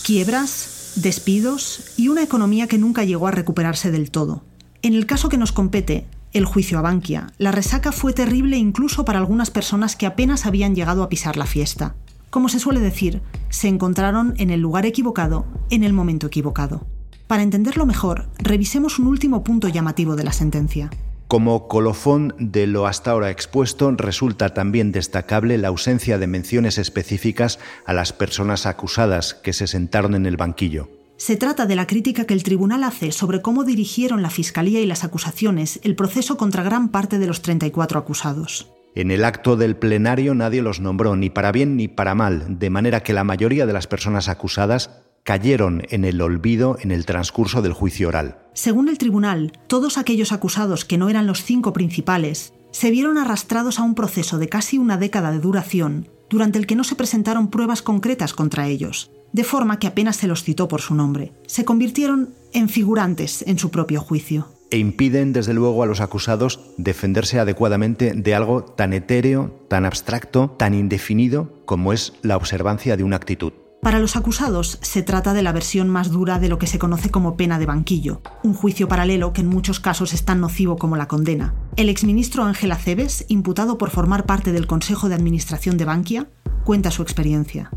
Quiebras, 0.03 0.80
despidos 0.95 1.91
y 1.97 2.09
una 2.09 2.23
economía 2.23 2.67
que 2.67 2.77
nunca 2.77 3.03
llegó 3.03 3.27
a 3.27 3.31
recuperarse 3.31 3.91
del 3.91 4.11
todo. 4.11 4.43
En 4.81 4.93
el 4.93 5.05
caso 5.05 5.29
que 5.29 5.37
nos 5.37 5.51
compete, 5.51 6.05
el 6.33 6.45
juicio 6.45 6.79
a 6.79 6.81
Bankia, 6.81 7.27
la 7.37 7.51
resaca 7.51 7.91
fue 7.91 8.13
terrible 8.13 8.57
incluso 8.57 9.05
para 9.05 9.19
algunas 9.19 9.51
personas 9.51 9.95
que 9.95 10.05
apenas 10.05 10.45
habían 10.45 10.75
llegado 10.75 11.03
a 11.03 11.09
pisar 11.09 11.37
la 11.37 11.45
fiesta. 11.45 11.95
Como 12.29 12.47
se 12.47 12.59
suele 12.59 12.79
decir, 12.79 13.21
se 13.49 13.67
encontraron 13.67 14.33
en 14.37 14.49
el 14.49 14.61
lugar 14.61 14.85
equivocado, 14.85 15.45
en 15.69 15.83
el 15.83 15.91
momento 15.91 16.27
equivocado. 16.27 16.87
Para 17.27 17.43
entenderlo 17.43 17.85
mejor, 17.85 18.29
revisemos 18.37 18.99
un 18.99 19.07
último 19.07 19.43
punto 19.43 19.67
llamativo 19.67 20.15
de 20.15 20.23
la 20.23 20.33
sentencia. 20.33 20.89
Como 21.31 21.69
colofón 21.69 22.35
de 22.39 22.67
lo 22.67 22.87
hasta 22.87 23.11
ahora 23.11 23.29
expuesto, 23.29 23.89
resulta 23.91 24.53
también 24.53 24.91
destacable 24.91 25.57
la 25.57 25.69
ausencia 25.69 26.17
de 26.17 26.27
menciones 26.27 26.77
específicas 26.77 27.57
a 27.85 27.93
las 27.93 28.11
personas 28.11 28.65
acusadas 28.65 29.33
que 29.33 29.53
se 29.53 29.67
sentaron 29.67 30.13
en 30.13 30.25
el 30.25 30.35
banquillo. 30.35 30.89
Se 31.15 31.37
trata 31.37 31.65
de 31.65 31.77
la 31.77 31.87
crítica 31.87 32.25
que 32.25 32.33
el 32.33 32.43
tribunal 32.43 32.83
hace 32.83 33.13
sobre 33.13 33.41
cómo 33.41 33.63
dirigieron 33.63 34.21
la 34.21 34.29
Fiscalía 34.29 34.81
y 34.81 34.85
las 34.85 35.05
acusaciones 35.05 35.79
el 35.83 35.95
proceso 35.95 36.35
contra 36.35 36.63
gran 36.63 36.89
parte 36.89 37.17
de 37.17 37.27
los 37.27 37.41
34 37.41 37.97
acusados. 37.97 38.69
En 38.93 39.09
el 39.09 39.23
acto 39.23 39.55
del 39.55 39.77
plenario 39.77 40.35
nadie 40.35 40.61
los 40.61 40.81
nombró 40.81 41.15
ni 41.15 41.29
para 41.29 41.53
bien 41.53 41.77
ni 41.77 41.87
para 41.87 42.13
mal, 42.13 42.59
de 42.59 42.69
manera 42.69 43.03
que 43.03 43.13
la 43.13 43.23
mayoría 43.23 43.65
de 43.65 43.71
las 43.71 43.87
personas 43.87 44.27
acusadas 44.27 45.01
cayeron 45.23 45.83
en 45.89 46.05
el 46.05 46.21
olvido 46.21 46.77
en 46.81 46.91
el 46.91 47.05
transcurso 47.05 47.61
del 47.61 47.73
juicio 47.73 48.07
oral. 48.07 48.39
Según 48.53 48.89
el 48.89 48.97
tribunal, 48.97 49.53
todos 49.67 49.97
aquellos 49.97 50.31
acusados 50.31 50.85
que 50.85 50.97
no 50.97 51.09
eran 51.09 51.27
los 51.27 51.43
cinco 51.43 51.73
principales 51.73 52.53
se 52.71 52.91
vieron 52.91 53.17
arrastrados 53.17 53.79
a 53.79 53.83
un 53.83 53.95
proceso 53.95 54.37
de 54.37 54.49
casi 54.49 54.77
una 54.77 54.97
década 54.97 55.31
de 55.31 55.39
duración, 55.39 56.09
durante 56.29 56.57
el 56.57 56.65
que 56.65 56.75
no 56.75 56.83
se 56.83 56.95
presentaron 56.95 57.49
pruebas 57.49 57.81
concretas 57.81 58.33
contra 58.33 58.67
ellos, 58.67 59.11
de 59.33 59.43
forma 59.43 59.79
que 59.79 59.87
apenas 59.87 60.15
se 60.15 60.27
los 60.27 60.43
citó 60.43 60.67
por 60.67 60.81
su 60.81 60.95
nombre. 60.95 61.33
Se 61.45 61.65
convirtieron 61.65 62.33
en 62.53 62.69
figurantes 62.69 63.43
en 63.47 63.59
su 63.59 63.69
propio 63.71 64.01
juicio. 64.01 64.47
E 64.71 64.77
impiden, 64.77 65.33
desde 65.33 65.53
luego, 65.53 65.83
a 65.83 65.85
los 65.85 65.99
acusados 65.99 66.61
defenderse 66.77 67.39
adecuadamente 67.39 68.13
de 68.13 68.35
algo 68.35 68.63
tan 68.63 68.93
etéreo, 68.93 69.65
tan 69.67 69.85
abstracto, 69.85 70.55
tan 70.57 70.73
indefinido 70.73 71.61
como 71.65 71.91
es 71.91 72.13
la 72.21 72.37
observancia 72.37 72.95
de 72.95 73.03
una 73.03 73.17
actitud. 73.17 73.51
Para 73.81 73.97
los 73.97 74.15
acusados 74.15 74.77
se 74.83 75.01
trata 75.01 75.33
de 75.33 75.41
la 75.41 75.53
versión 75.53 75.89
más 75.89 76.11
dura 76.11 76.37
de 76.37 76.49
lo 76.49 76.59
que 76.59 76.67
se 76.67 76.77
conoce 76.77 77.09
como 77.09 77.35
pena 77.35 77.57
de 77.57 77.65
banquillo, 77.65 78.21
un 78.43 78.53
juicio 78.53 78.87
paralelo 78.87 79.33
que 79.33 79.41
en 79.41 79.47
muchos 79.47 79.79
casos 79.79 80.13
es 80.13 80.23
tan 80.23 80.39
nocivo 80.39 80.77
como 80.77 80.97
la 80.97 81.07
condena. 81.07 81.55
El 81.77 81.89
exministro 81.89 82.43
Ángel 82.43 82.71
Aceves, 82.71 83.25
imputado 83.27 83.79
por 83.79 83.89
formar 83.89 84.27
parte 84.27 84.51
del 84.51 84.67
Consejo 84.67 85.09
de 85.09 85.15
Administración 85.15 85.77
de 85.77 85.85
Bankia, 85.85 86.27
cuenta 86.63 86.91
su 86.91 87.01
experiencia. 87.01 87.71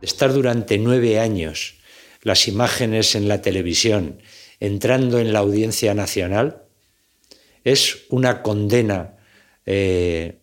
Estar 0.00 0.32
durante 0.32 0.78
nueve 0.78 1.20
años 1.20 1.74
las 2.22 2.48
imágenes 2.48 3.14
en 3.14 3.28
la 3.28 3.42
televisión 3.42 4.22
entrando 4.60 5.18
en 5.18 5.34
la 5.34 5.40
audiencia 5.40 5.92
nacional 5.92 6.62
es 7.64 8.06
una 8.08 8.40
condena 8.40 9.16
eh, 9.66 10.40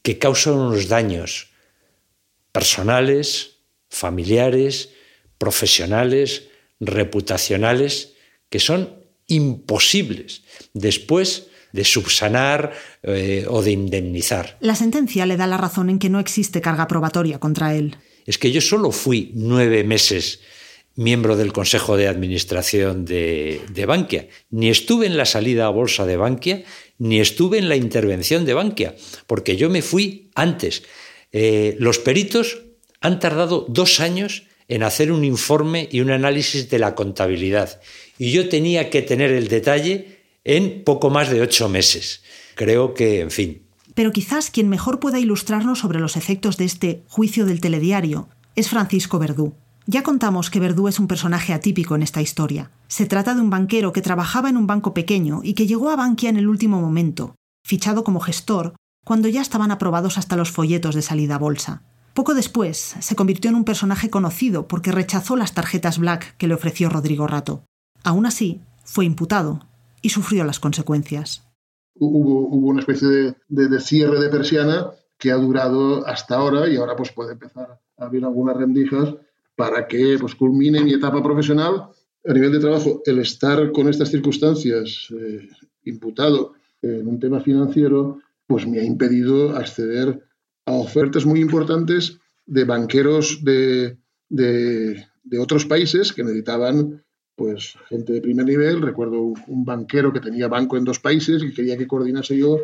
que 0.00 0.18
causa 0.18 0.52
unos 0.52 0.88
daños 0.88 1.51
personales, 2.52 3.58
familiares, 3.88 4.90
profesionales, 5.38 6.48
reputacionales, 6.80 8.14
que 8.48 8.60
son 8.60 9.02
imposibles 9.26 10.42
después 10.74 11.48
de 11.72 11.84
subsanar 11.84 12.72
eh, 13.02 13.46
o 13.48 13.62
de 13.62 13.72
indemnizar. 13.72 14.58
La 14.60 14.74
sentencia 14.74 15.24
le 15.26 15.36
da 15.36 15.46
la 15.46 15.56
razón 15.56 15.88
en 15.88 15.98
que 15.98 16.10
no 16.10 16.20
existe 16.20 16.60
carga 16.60 16.86
probatoria 16.86 17.38
contra 17.38 17.74
él. 17.74 17.96
Es 18.26 18.38
que 18.38 18.52
yo 18.52 18.60
solo 18.60 18.92
fui 18.92 19.32
nueve 19.34 19.82
meses 19.82 20.40
miembro 20.94 21.36
del 21.36 21.52
Consejo 21.52 21.96
de 21.96 22.08
Administración 22.08 23.04
de, 23.06 23.62
de 23.72 23.86
Bankia. 23.86 24.28
Ni 24.50 24.68
estuve 24.68 25.06
en 25.06 25.16
la 25.16 25.24
salida 25.24 25.66
a 25.66 25.70
bolsa 25.70 26.04
de 26.04 26.18
Bankia, 26.18 26.64
ni 26.98 27.20
estuve 27.20 27.58
en 27.58 27.68
la 27.68 27.76
intervención 27.76 28.44
de 28.44 28.54
Bankia, 28.54 28.94
porque 29.26 29.56
yo 29.56 29.70
me 29.70 29.80
fui 29.80 30.30
antes 30.34 30.82
Eh, 31.32 31.76
los 31.78 31.98
peritos 31.98 32.62
han 33.00 33.18
tardado 33.18 33.66
dos 33.68 34.00
años 34.00 34.44
en 34.68 34.82
hacer 34.82 35.12
un 35.12 35.24
informe 35.24 35.88
y 35.90 36.00
un 36.00 36.10
análisis 36.10 36.70
de 36.70 36.78
la 36.78 36.94
contabilidad. 36.94 37.80
Y 38.18 38.32
yo 38.32 38.48
tenía 38.48 38.90
que 38.90 39.02
tener 39.02 39.30
el 39.32 39.48
detalle 39.48 40.20
en 40.44 40.84
poco 40.84 41.10
más 41.10 41.30
de 41.30 41.40
ocho 41.40 41.68
meses. 41.68 42.22
Creo 42.54 42.94
que, 42.94 43.20
en 43.20 43.30
fin. 43.30 43.62
Pero 43.94 44.12
quizás 44.12 44.50
quien 44.50 44.68
mejor 44.68 45.00
pueda 45.00 45.18
ilustrarnos 45.18 45.80
sobre 45.80 46.00
los 46.00 46.16
efectos 46.16 46.56
de 46.56 46.64
este 46.64 47.02
juicio 47.08 47.44
del 47.44 47.60
telediario 47.60 48.28
es 48.54 48.68
Francisco 48.68 49.18
Verdú. 49.18 49.54
Ya 49.86 50.02
contamos 50.02 50.48
que 50.48 50.60
Verdú 50.60 50.86
es 50.88 51.00
un 51.00 51.08
personaje 51.08 51.52
atípico 51.52 51.96
en 51.96 52.02
esta 52.02 52.22
historia. 52.22 52.70
Se 52.86 53.06
trata 53.06 53.34
de 53.34 53.40
un 53.40 53.50
banquero 53.50 53.92
que 53.92 54.00
trabajaba 54.00 54.48
en 54.48 54.56
un 54.56 54.66
banco 54.66 54.94
pequeño 54.94 55.40
y 55.42 55.54
que 55.54 55.66
llegó 55.66 55.90
a 55.90 55.96
Bankia 55.96 56.30
en 56.30 56.36
el 56.36 56.48
último 56.48 56.80
momento, 56.80 57.34
fichado 57.64 58.04
como 58.04 58.20
gestor, 58.20 58.74
cuando 59.04 59.28
ya 59.28 59.40
estaban 59.40 59.70
aprobados 59.70 60.18
hasta 60.18 60.36
los 60.36 60.50
folletos 60.50 60.94
de 60.94 61.02
salida 61.02 61.36
a 61.36 61.38
bolsa. 61.38 61.82
Poco 62.14 62.34
después, 62.34 62.96
se 63.00 63.16
convirtió 63.16 63.50
en 63.50 63.56
un 63.56 63.64
personaje 63.64 64.10
conocido 64.10 64.68
porque 64.68 64.92
rechazó 64.92 65.36
las 65.36 65.54
tarjetas 65.54 65.98
Black 65.98 66.36
que 66.36 66.46
le 66.46 66.54
ofreció 66.54 66.90
Rodrigo 66.90 67.26
Rato. 67.26 67.64
Aún 68.04 68.26
así, 68.26 68.60
fue 68.84 69.04
imputado 69.04 69.60
y 70.02 70.10
sufrió 70.10 70.44
las 70.44 70.60
consecuencias. 70.60 71.48
Hubo, 71.94 72.46
una 72.48 72.80
especie 72.80 73.08
de, 73.08 73.34
de, 73.48 73.80
cierre 73.80 74.20
de 74.20 74.28
persiana 74.28 74.90
que 75.18 75.30
ha 75.30 75.36
durado 75.36 76.06
hasta 76.06 76.36
ahora 76.36 76.68
y 76.68 76.76
ahora 76.76 76.96
pues 76.96 77.12
puede 77.12 77.32
empezar 77.32 77.78
a 77.96 78.04
abrir 78.04 78.24
algunas 78.24 78.56
rendijas 78.56 79.14
para 79.56 79.86
que 79.86 80.16
pues, 80.20 80.34
culmine 80.34 80.82
mi 80.82 80.94
etapa 80.94 81.22
profesional. 81.22 81.88
A 82.26 82.32
nivel 82.32 82.52
de 82.52 82.60
trabajo, 82.60 83.02
el 83.04 83.18
estar 83.20 83.72
con 83.72 83.88
estas 83.88 84.10
circunstancias 84.10 85.08
eh, 85.10 85.48
imputado 85.84 86.54
en 86.80 87.06
un 87.06 87.20
tema 87.20 87.40
financiero, 87.40 88.20
pues 88.52 88.66
me 88.66 88.80
ha 88.80 88.84
impedido 88.84 89.56
acceder 89.56 90.22
a 90.66 90.72
ofertas 90.72 91.24
muy 91.24 91.40
importantes 91.40 92.18
de 92.44 92.64
banqueros 92.64 93.42
de, 93.42 93.96
de, 94.28 95.38
otros 95.40 95.64
países 95.64 96.12
que 96.12 96.22
necesitaban 96.22 97.02
pues 97.34 97.78
gente 97.88 98.12
de 98.12 98.20
primer 98.20 98.44
nivel. 98.44 98.82
Recuerdo 98.82 99.22
un 99.22 99.64
banquero 99.64 100.12
que 100.12 100.20
tenía 100.20 100.48
banco 100.48 100.76
en 100.76 100.84
dos 100.84 100.98
países 100.98 101.42
y 101.42 101.54
quería 101.54 101.78
que 101.78 101.86
coordinase 101.86 102.36
yo 102.36 102.58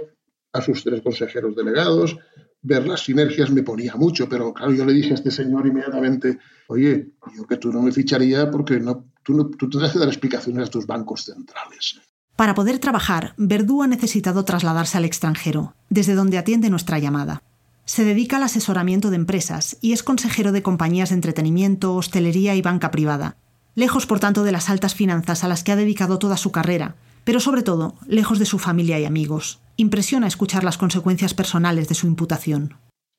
a 0.52 0.60
sus 0.60 0.84
tres 0.84 1.00
consejeros 1.00 1.56
delegados, 1.56 2.18
ver 2.60 2.86
las 2.86 3.04
sinergias 3.04 3.50
me 3.50 3.62
ponía 3.62 3.96
mucho, 3.96 4.28
pero 4.28 4.52
claro, 4.52 4.74
yo 4.74 4.84
le 4.84 4.92
dije 4.92 5.12
a 5.12 5.14
este 5.14 5.30
señor 5.30 5.66
inmediatamente, 5.66 6.38
oye, 6.66 7.12
yo 7.34 7.46
que 7.46 7.56
tú 7.56 7.72
no 7.72 7.80
me 7.80 7.92
ficharía 7.92 8.50
porque 8.50 8.78
no, 8.78 9.10
tú, 9.22 9.32
no, 9.32 9.48
tú 9.48 9.70
tendrás 9.70 9.94
que 9.94 10.00
dar 10.00 10.08
explicaciones 10.08 10.68
a 10.68 10.70
tus 10.70 10.86
bancos 10.86 11.24
centrales. 11.24 11.98
Para 12.38 12.54
poder 12.54 12.78
trabajar, 12.78 13.34
Verdú 13.36 13.82
ha 13.82 13.88
necesitado 13.88 14.44
trasladarse 14.44 14.96
al 14.96 15.04
extranjero, 15.04 15.74
desde 15.90 16.14
donde 16.14 16.38
atiende 16.38 16.70
nuestra 16.70 17.00
llamada. 17.00 17.42
Se 17.84 18.04
dedica 18.04 18.36
al 18.36 18.44
asesoramiento 18.44 19.10
de 19.10 19.16
empresas 19.16 19.76
y 19.80 19.92
es 19.92 20.04
consejero 20.04 20.52
de 20.52 20.62
compañías 20.62 21.08
de 21.08 21.16
entretenimiento, 21.16 21.96
hostelería 21.96 22.54
y 22.54 22.62
banca 22.62 22.92
privada, 22.92 23.38
lejos 23.74 24.06
por 24.06 24.20
tanto 24.20 24.44
de 24.44 24.52
las 24.52 24.70
altas 24.70 24.94
finanzas 24.94 25.42
a 25.42 25.48
las 25.48 25.64
que 25.64 25.72
ha 25.72 25.76
dedicado 25.76 26.20
toda 26.20 26.36
su 26.36 26.52
carrera, 26.52 26.94
pero 27.24 27.40
sobre 27.40 27.62
todo 27.62 27.96
lejos 28.06 28.38
de 28.38 28.46
su 28.46 28.60
familia 28.60 29.00
y 29.00 29.04
amigos. 29.04 29.58
Impresiona 29.76 30.28
escuchar 30.28 30.62
las 30.62 30.78
consecuencias 30.78 31.34
personales 31.34 31.88
de 31.88 31.96
su 31.96 32.06
imputación. 32.06 32.74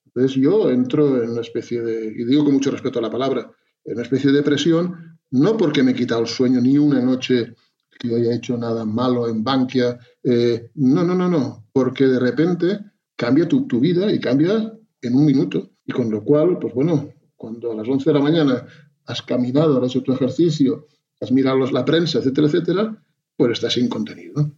Entonces 0.05 0.41
yo 0.41 0.69
entro 0.71 1.21
en 1.21 1.31
una 1.31 1.41
especie 1.41 1.81
de, 1.81 2.05
y 2.05 2.23
digo 2.23 2.45
con 2.45 2.53
mucho 2.53 2.71
respeto 2.71 2.99
a 2.99 3.01
la 3.01 3.11
palabra, 3.11 3.51
en 3.83 3.95
una 3.95 4.03
especie 4.03 4.31
de 4.31 4.37
depresión, 4.37 5.19
no 5.29 5.57
porque 5.57 5.83
me 5.83 5.91
he 5.91 5.95
quitado 5.95 6.21
el 6.21 6.27
sueño 6.27 6.61
ni 6.61 6.77
una 6.77 7.01
noche 7.01 7.53
que 7.99 8.07
yo 8.07 8.15
haya 8.15 8.33
hecho 8.33 8.57
nada 8.57 8.85
malo 8.85 9.27
en 9.27 9.43
Bankia, 9.43 9.99
eh, 10.23 10.71
no, 10.75 11.03
no, 11.03 11.13
no, 11.13 11.27
no, 11.27 11.67
porque 11.73 12.05
de 12.05 12.19
repente 12.19 12.79
cambia 13.15 13.47
tu, 13.47 13.67
tu, 13.67 13.79
vida 13.79 14.11
y 14.11 14.19
cambia 14.19 14.73
en 15.01 15.15
un 15.15 15.25
minuto. 15.25 15.71
Y 15.85 15.91
con 15.91 16.09
lo 16.09 16.23
cual, 16.23 16.57
pues 16.59 16.73
bueno, 16.73 17.13
cuando 17.35 17.71
a 17.71 17.75
las 17.75 17.87
11 17.87 18.09
de 18.09 18.13
la 18.13 18.23
mañana 18.23 18.65
has 19.05 19.21
caminado, 19.21 19.83
has 19.83 19.91
hecho 19.91 20.01
tu 20.01 20.13
ejercicio, 20.13 20.87
has 21.19 21.31
mirado 21.31 21.59
la 21.71 21.83
prensa, 21.83 22.19
etcétera, 22.19 22.47
etcétera, 22.47 23.03
pues 23.35 23.51
estás 23.51 23.73
sin 23.73 23.89
contenido. 23.89 24.49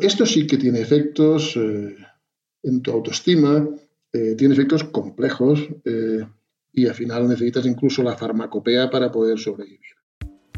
Esto 0.00 0.24
sí 0.24 0.46
que 0.46 0.56
tiene 0.56 0.80
efectos 0.80 1.56
eh, 1.56 1.96
en 2.62 2.82
tu 2.82 2.92
autoestima, 2.92 3.68
eh, 4.12 4.34
tiene 4.38 4.54
efectos 4.54 4.84
complejos 4.84 5.60
y 6.72 6.86
al 6.86 6.94
final 6.94 7.28
necesitas 7.28 7.66
incluso 7.66 8.02
la 8.02 8.16
farmacopea 8.16 8.88
para 8.90 9.10
poder 9.10 9.38
sobrevivir. 9.38 9.95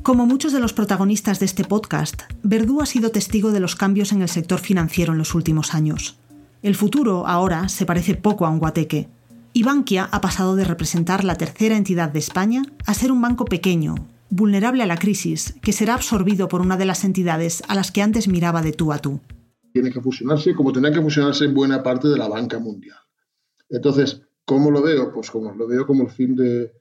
Como 0.02 0.26
muchos 0.26 0.52
de 0.52 0.60
los 0.60 0.72
protagonistas 0.72 1.38
de 1.40 1.46
este 1.46 1.64
podcast, 1.64 2.22
Verdú 2.42 2.80
ha 2.80 2.86
sido 2.86 3.10
testigo 3.10 3.50
de 3.50 3.60
los 3.60 3.76
cambios 3.76 4.12
en 4.12 4.22
el 4.22 4.28
sector 4.28 4.58
financiero 4.58 5.12
en 5.12 5.18
los 5.18 5.34
últimos 5.34 5.74
años. 5.74 6.18
El 6.62 6.74
futuro 6.74 7.26
ahora 7.26 7.68
se 7.68 7.84
parece 7.84 8.14
poco 8.14 8.46
a 8.46 8.50
un 8.50 8.58
guateque. 8.58 9.08
Y 9.52 9.64
Bankia 9.64 10.08
ha 10.10 10.20
pasado 10.20 10.56
de 10.56 10.64
representar 10.64 11.24
la 11.24 11.34
tercera 11.34 11.76
entidad 11.76 12.10
de 12.10 12.20
España 12.20 12.62
a 12.86 12.94
ser 12.94 13.12
un 13.12 13.20
banco 13.20 13.44
pequeño, 13.44 13.96
vulnerable 14.30 14.82
a 14.82 14.86
la 14.86 14.98
crisis, 14.98 15.54
que 15.62 15.72
será 15.72 15.94
absorbido 15.94 16.48
por 16.48 16.60
una 16.60 16.76
de 16.76 16.86
las 16.86 17.04
entidades 17.04 17.62
a 17.68 17.74
las 17.74 17.90
que 17.90 18.02
antes 18.02 18.28
miraba 18.28 18.62
de 18.62 18.72
tú 18.72 18.92
a 18.92 18.98
tú. 18.98 19.20
Tiene 19.72 19.90
que 19.90 20.00
fusionarse 20.00 20.54
como 20.54 20.72
tenía 20.72 20.92
que 20.92 21.02
fusionarse 21.02 21.48
buena 21.48 21.82
parte 21.82 22.08
de 22.08 22.16
la 22.16 22.28
banca 22.28 22.58
mundial. 22.58 22.98
Entonces, 23.68 24.22
¿cómo 24.44 24.70
lo 24.70 24.80
veo? 24.80 25.12
Pues 25.12 25.30
como 25.30 25.52
lo 25.52 25.66
veo 25.66 25.86
como 25.86 26.04
el 26.04 26.10
fin 26.10 26.34
de, 26.34 26.72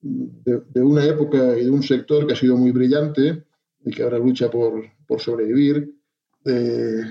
de, 0.00 0.82
una 0.82 1.04
época 1.04 1.58
y 1.58 1.64
de 1.64 1.70
un 1.70 1.82
sector 1.82 2.26
que 2.26 2.34
ha 2.34 2.36
sido 2.36 2.56
muy 2.56 2.70
brillante 2.70 3.44
y 3.84 3.90
que 3.90 4.02
ahora 4.02 4.18
lucha 4.18 4.50
por, 4.50 4.82
por 5.06 5.20
sobrevivir, 5.20 5.94
eh, 6.44 7.02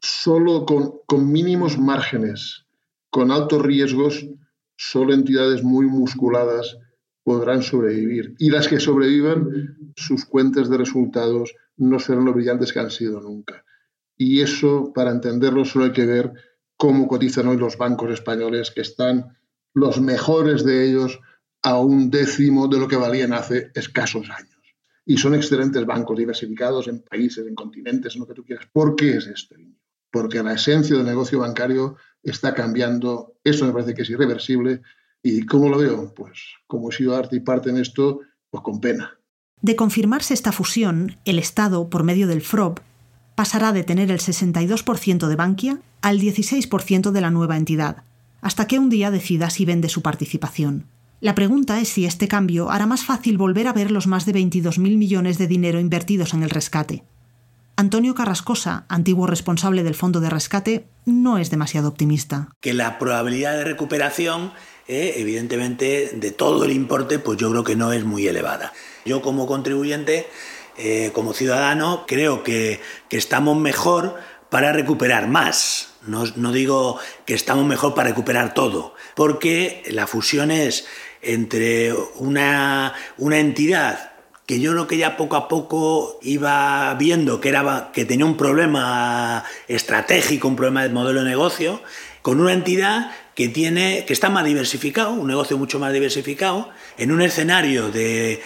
solo 0.00 0.64
con, 0.64 1.00
con 1.06 1.30
mínimos 1.30 1.78
márgenes, 1.78 2.66
con 3.10 3.30
altos 3.30 3.62
riesgos, 3.62 4.26
solo 4.76 5.14
entidades 5.14 5.62
muy 5.62 5.86
musculadas 5.86 6.78
podrán 7.22 7.62
sobrevivir. 7.62 8.34
Y 8.38 8.50
las 8.50 8.68
que 8.68 8.78
sobrevivan, 8.78 9.92
sus 9.96 10.24
cuentas 10.26 10.68
de 10.68 10.78
resultados 10.78 11.54
no 11.76 11.98
serán 11.98 12.26
lo 12.26 12.34
brillantes 12.34 12.72
que 12.72 12.80
han 12.80 12.90
sido 12.90 13.20
nunca. 13.20 13.64
Y 14.16 14.40
eso, 14.40 14.92
para 14.94 15.10
entenderlo, 15.10 15.64
solo 15.64 15.86
hay 15.86 15.92
que 15.92 16.06
ver 16.06 16.32
cómo 16.76 17.08
cotizan 17.08 17.48
hoy 17.48 17.56
los 17.56 17.78
bancos 17.78 18.12
españoles, 18.12 18.70
que 18.70 18.82
están 18.82 19.36
los 19.72 20.00
mejores 20.00 20.64
de 20.64 20.88
ellos 20.88 21.18
a 21.64 21.78
un 21.78 22.10
décimo 22.10 22.68
de 22.68 22.78
lo 22.78 22.86
que 22.86 22.96
valían 22.96 23.32
hace 23.32 23.72
escasos 23.74 24.30
años. 24.30 24.50
Y 25.04 25.16
son 25.16 25.34
excelentes 25.34 25.84
bancos 25.84 26.16
diversificados 26.16 26.86
en 26.86 27.00
países, 27.00 27.46
en 27.46 27.56
continentes, 27.56 28.14
en 28.14 28.20
lo 28.20 28.26
que 28.26 28.34
tú 28.34 28.44
quieras. 28.44 28.66
¿Por 28.72 28.94
qué 28.94 29.16
es 29.16 29.26
esto? 29.26 29.56
Porque 30.10 30.42
la 30.42 30.54
esencia 30.54 30.96
del 30.96 31.06
negocio 31.06 31.40
bancario 31.40 31.96
está 32.22 32.54
cambiando. 32.54 33.34
Eso 33.42 33.66
me 33.66 33.72
parece 33.72 33.94
que 33.94 34.02
es 34.02 34.10
irreversible 34.10 34.80
¿Y 35.26 35.46
cómo 35.46 35.70
lo 35.70 35.78
veo? 35.78 36.12
Pues 36.14 36.38
como 36.66 36.90
he 36.90 36.92
sido 36.92 37.16
arte 37.16 37.36
y 37.36 37.40
parte 37.40 37.70
en 37.70 37.78
esto, 37.78 38.20
pues 38.50 38.62
con 38.62 38.78
pena. 38.78 39.18
De 39.62 39.74
confirmarse 39.74 40.34
esta 40.34 40.52
fusión, 40.52 41.16
el 41.24 41.38
Estado, 41.38 41.88
por 41.88 42.04
medio 42.04 42.26
del 42.26 42.42
FROB, 42.42 42.80
pasará 43.34 43.72
de 43.72 43.84
tener 43.84 44.10
el 44.10 44.18
62% 44.18 45.26
de 45.26 45.36
Bankia 45.36 45.80
al 46.02 46.20
16% 46.20 47.10
de 47.10 47.20
la 47.22 47.30
nueva 47.30 47.56
entidad, 47.56 48.04
hasta 48.42 48.66
que 48.66 48.78
un 48.78 48.90
día 48.90 49.10
decida 49.10 49.48
si 49.48 49.64
vende 49.64 49.88
su 49.88 50.02
participación. 50.02 50.84
La 51.24 51.34
pregunta 51.34 51.80
es 51.80 51.88
si 51.88 52.04
este 52.04 52.28
cambio 52.28 52.70
hará 52.70 52.84
más 52.84 53.02
fácil 53.02 53.38
volver 53.38 53.66
a 53.66 53.72
ver 53.72 53.90
los 53.90 54.06
más 54.06 54.26
de 54.26 54.34
22.000 54.34 54.98
millones 54.98 55.38
de 55.38 55.46
dinero 55.46 55.80
invertidos 55.80 56.34
en 56.34 56.42
el 56.42 56.50
rescate. 56.50 57.02
Antonio 57.76 58.14
Carrascosa, 58.14 58.84
antiguo 58.90 59.26
responsable 59.26 59.82
del 59.84 59.94
fondo 59.94 60.20
de 60.20 60.28
rescate, 60.28 60.84
no 61.06 61.38
es 61.38 61.48
demasiado 61.48 61.88
optimista. 61.88 62.50
Que 62.60 62.74
la 62.74 62.98
probabilidad 62.98 63.56
de 63.56 63.64
recuperación 63.64 64.52
eh, 64.86 65.14
evidentemente 65.16 66.10
de 66.12 66.30
todo 66.30 66.66
el 66.66 66.72
importe, 66.72 67.18
pues 67.18 67.38
yo 67.38 67.50
creo 67.50 67.64
que 67.64 67.74
no 67.74 67.90
es 67.94 68.04
muy 68.04 68.26
elevada. 68.26 68.74
Yo 69.06 69.22
como 69.22 69.46
contribuyente, 69.46 70.28
eh, 70.76 71.10
como 71.14 71.32
ciudadano, 71.32 72.04
creo 72.06 72.42
que, 72.42 72.82
estamos 73.08 73.56
mejor 73.56 74.16
para 74.50 74.72
recuperar 74.72 75.26
más. 75.28 75.94
No, 76.06 76.52
digo 76.52 76.98
que 77.24 77.32
estamos 77.32 77.64
mejor 77.64 77.94
para 77.94 78.10
recuperar 78.10 78.52
todo, 78.52 78.94
porque 79.14 79.82
la 79.90 80.06
fusión 80.06 80.50
es 80.50 80.84
entre 81.24 81.92
una, 82.16 82.94
una 83.18 83.38
entidad 83.38 84.12
que 84.46 84.60
yo 84.60 84.72
creo 84.72 84.86
que 84.86 84.98
ya 84.98 85.16
poco 85.16 85.36
a 85.36 85.48
poco 85.48 86.18
iba 86.22 86.94
viendo 86.94 87.40
que, 87.40 87.48
era, 87.48 87.90
que 87.92 88.04
tenía 88.04 88.26
un 88.26 88.36
problema 88.36 89.44
estratégico, 89.68 90.48
un 90.48 90.56
problema 90.56 90.82
de 90.82 90.90
modelo 90.90 91.20
de 91.22 91.30
negocio, 91.30 91.80
con 92.20 92.40
una 92.40 92.52
entidad 92.52 93.10
que, 93.34 93.48
tiene, 93.48 94.04
que 94.06 94.12
está 94.12 94.30
más 94.30 94.44
diversificado, 94.44 95.12
un 95.12 95.26
negocio 95.26 95.58
mucho 95.58 95.78
más 95.78 95.92
diversificado, 95.92 96.70
en 96.98 97.10
un 97.10 97.22
escenario 97.22 97.90
de, 97.90 98.42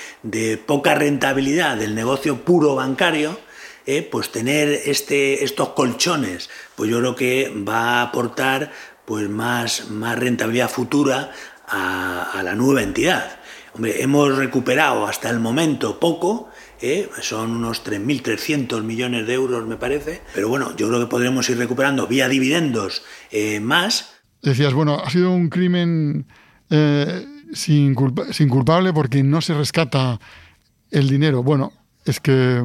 poca 0.66 0.94
rentabilidad 0.94 1.76
del 1.76 1.94
negocio 1.94 2.44
puro 2.44 2.74
bancario, 2.74 3.38
eh, 3.86 4.02
pues 4.02 4.30
tener 4.30 4.68
este, 4.68 5.44
estos 5.44 5.70
colchones, 5.70 6.50
pues 6.76 6.90
yo 6.90 6.98
creo 6.98 7.16
que 7.16 7.52
va 7.66 8.00
a 8.00 8.02
aportar 8.02 8.70
pues 9.04 9.28
más, 9.30 9.88
más 9.90 10.18
rentabilidad 10.18 10.68
futura 10.68 11.32
a, 11.70 12.40
la 12.42 12.54
nueva 12.54 12.82
entidad. 12.82 13.38
Hombre, 13.74 14.02
hemos 14.02 14.36
recuperado 14.36 15.06
hasta 15.06 15.30
el 15.30 15.40
momento 15.40 16.00
poco, 16.00 16.48
eh, 16.80 17.08
son 17.20 17.50
unos 17.52 17.84
3.300 17.84 18.82
millones 18.82 19.26
de 19.26 19.34
euros 19.34 19.66
me 19.66 19.76
parece, 19.76 20.22
pero 20.34 20.48
bueno, 20.48 20.74
yo 20.76 20.88
creo 20.88 21.00
que 21.00 21.06
podremos 21.06 21.48
ir 21.50 21.58
recuperando 21.58 22.06
vía 22.06 22.28
dividendos 22.28 23.02
eh, 23.30 23.60
más 23.60 24.18
decías, 24.42 24.72
bueno, 24.74 25.00
ha 25.04 25.10
sido 25.10 25.32
un 25.32 25.48
crimen 25.48 26.26
eh, 26.70 27.26
sin, 27.52 27.94
culpable 27.94 28.92
porque 28.92 29.22
no 29.22 29.40
se 29.40 29.54
rescata 29.54 30.18
el 30.90 31.08
dinero. 31.08 31.42
Bueno, 31.42 31.72
es 32.04 32.20
que 32.20 32.64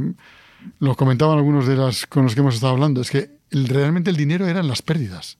lo 0.79 0.95
comentaban 0.95 1.37
algunos 1.37 1.67
de 1.67 1.75
las 1.75 2.05
con 2.05 2.23
los 2.23 2.33
que 2.33 2.41
hemos 2.41 2.55
estado 2.55 2.73
hablando, 2.73 3.01
es 3.01 3.11
que 3.11 3.31
realmente 3.51 4.09
el 4.09 4.17
dinero 4.17 4.47
eran 4.47 4.67
las 4.67 4.81
pérdidas. 4.81 5.37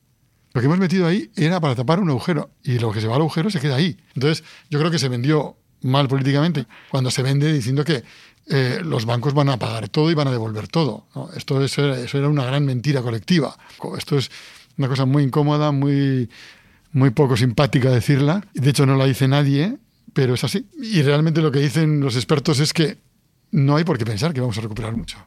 Lo 0.54 0.62
que 0.62 0.66
hemos 0.68 0.78
metido 0.78 1.08
ahí 1.08 1.32
era 1.36 1.60
para 1.60 1.76
tapar 1.76 2.00
un 2.00 2.10
agujero 2.10 2.52
y 2.63 2.78
lo 2.78 2.92
que 2.92 3.02
se 3.02 3.08
va 3.08 3.16
al 3.16 3.22
agujero 3.22 3.50
se 3.50 3.60
queda 3.60 3.76
ahí. 3.76 3.98
Entonces, 4.13 4.44
yo 4.70 4.80
creo 4.80 4.92
que 4.92 5.00
se 5.00 5.10
vendió 5.10 5.58
mal 5.82 6.08
políticamente 6.08 6.66
cuando 6.89 7.12
se 7.12 7.24
vende 7.24 7.52
diciendo 7.52 7.84
que 7.84 8.04
eh, 8.48 8.82
los 8.84 9.06
bancos 9.06 9.34
van 9.34 9.50
a 9.50 9.58
pagar 9.58 9.89
todo 9.89 10.12
y 10.12 10.13
van 10.13 10.28
a 10.28 10.32
devolver 10.32 10.68
todo. 10.68 11.08
Esto 11.36 11.63
eso 11.63 11.84
era, 11.84 12.30
una 12.30 12.46
gran 12.46 12.66
mentira 12.66 13.02
colectiva. 13.02 13.58
Esto 13.98 14.18
es 14.18 14.30
una 14.78 14.88
cosa 14.88 15.06
muy 15.06 15.24
incómoda, 15.24 15.72
muy, 15.72 16.30
muy 16.92 17.10
poco 17.12 17.38
simpática 17.38 17.89
decirla. 17.89 18.46
De 18.54 18.70
hecho, 18.70 18.86
no 18.86 18.96
la 18.96 19.06
dice 19.06 19.28
nadie, 19.28 19.78
pero 20.13 20.34
es 20.36 20.44
así. 20.44 20.68
Y 20.80 21.02
realmente 21.02 21.42
lo 21.42 21.52
que 21.52 21.60
dicen 21.60 22.00
los 22.00 22.16
expertos 22.16 22.60
es 22.60 22.74
que 22.74 22.98
no 23.52 23.76
hay 23.76 23.84
por 23.84 23.98
qué 23.98 24.06
pensar 24.06 24.34
que 24.34 24.42
vamos 24.42 24.58
a 24.58 24.62
recuperar 24.62 24.96
mucho, 24.96 25.18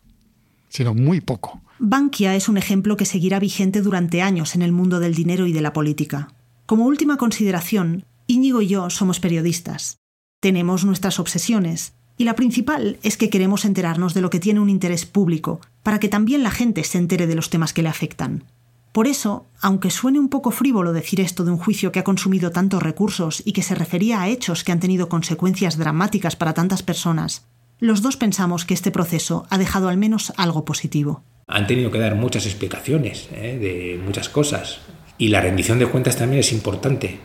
sino 0.68 0.94
muy 0.94 1.20
poco. 1.20 1.60
Bankia 1.78 2.34
es 2.34 2.48
un 2.48 2.56
ejemplo 2.56 2.96
que 2.96 3.04
seguirá 3.04 3.38
vigente 3.38 3.82
durante 3.82 4.22
años 4.22 4.54
en 4.54 4.62
el 4.62 4.72
mundo 4.72 5.00
del 5.00 5.14
dinero 5.14 5.46
y 5.46 5.52
de 5.52 5.60
la 5.60 5.72
política. 5.72 6.28
Como 6.64 6.86
última 6.86 7.16
consideración, 7.16 8.04
Íñigo 8.26 8.60
y 8.62 8.68
yo 8.68 8.90
somos 8.90 9.20
periodistas. 9.20 9.98
Tenemos 10.40 10.84
nuestras 10.84 11.20
obsesiones, 11.20 11.94
y 12.18 12.24
la 12.24 12.34
principal 12.34 12.98
es 13.02 13.16
que 13.16 13.30
queremos 13.30 13.64
enterarnos 13.64 14.14
de 14.14 14.20
lo 14.20 14.30
que 14.30 14.40
tiene 14.40 14.60
un 14.60 14.70
interés 14.70 15.04
público, 15.06 15.60
para 15.82 16.00
que 16.00 16.08
también 16.08 16.42
la 16.42 16.50
gente 16.50 16.82
se 16.82 16.98
entere 16.98 17.26
de 17.26 17.34
los 17.34 17.50
temas 17.50 17.72
que 17.72 17.82
le 17.82 17.88
afectan. 17.88 18.44
Por 18.92 19.06
eso, 19.06 19.46
aunque 19.60 19.90
suene 19.90 20.18
un 20.18 20.30
poco 20.30 20.50
frívolo 20.50 20.94
decir 20.94 21.20
esto 21.20 21.44
de 21.44 21.50
un 21.50 21.58
juicio 21.58 21.92
que 21.92 21.98
ha 21.98 22.04
consumido 22.04 22.50
tantos 22.50 22.82
recursos 22.82 23.42
y 23.44 23.52
que 23.52 23.62
se 23.62 23.74
refería 23.74 24.22
a 24.22 24.28
hechos 24.28 24.64
que 24.64 24.72
han 24.72 24.80
tenido 24.80 25.10
consecuencias 25.10 25.76
dramáticas 25.76 26.34
para 26.34 26.54
tantas 26.54 26.82
personas, 26.82 27.46
los 27.78 28.02
dos 28.02 28.16
pensamos 28.16 28.64
que 28.64 28.74
este 28.74 28.90
proceso 28.90 29.46
ha 29.50 29.58
dejado 29.58 29.88
al 29.88 29.96
menos 29.96 30.32
algo 30.36 30.64
positivo. 30.64 31.22
Han 31.46 31.66
tenido 31.66 31.90
que 31.90 31.98
dar 31.98 32.14
muchas 32.14 32.46
explicaciones 32.46 33.28
¿eh? 33.32 33.58
de 33.60 34.02
muchas 34.02 34.28
cosas. 34.28 34.80
Y 35.18 35.28
la 35.28 35.40
rendición 35.40 35.78
de 35.78 35.86
cuentas 35.86 36.16
también 36.16 36.40
es 36.40 36.52
importante, 36.52 37.20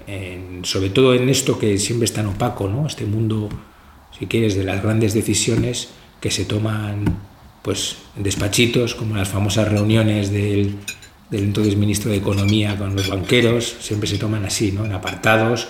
sobre 0.63 0.89
todo 0.91 1.13
en 1.13 1.27
esto 1.27 1.59
que 1.59 1.77
siempre 1.77 2.05
es 2.05 2.13
tan 2.13 2.25
opaco, 2.25 2.69
¿no? 2.69 2.87
este 2.87 3.03
mundo, 3.03 3.49
si 4.17 4.27
quieres, 4.27 4.55
de 4.55 4.63
las 4.63 4.81
grandes 4.81 5.13
decisiones 5.13 5.89
que 6.21 6.31
se 6.31 6.45
toman 6.45 7.03
pues, 7.61 7.97
en 8.15 8.23
despachitos, 8.23 8.95
como 8.95 9.17
las 9.17 9.27
famosas 9.27 9.67
reuniones 9.67 10.31
del, 10.31 10.77
del 11.29 11.43
entonces 11.43 11.75
ministro 11.75 12.11
de 12.11 12.17
Economía 12.17 12.77
con 12.77 12.95
los 12.95 13.09
banqueros, 13.09 13.75
siempre 13.81 14.07
se 14.07 14.17
toman 14.17 14.45
así, 14.45 14.71
¿no? 14.71 14.85
en 14.85 14.93
apartados. 14.93 15.67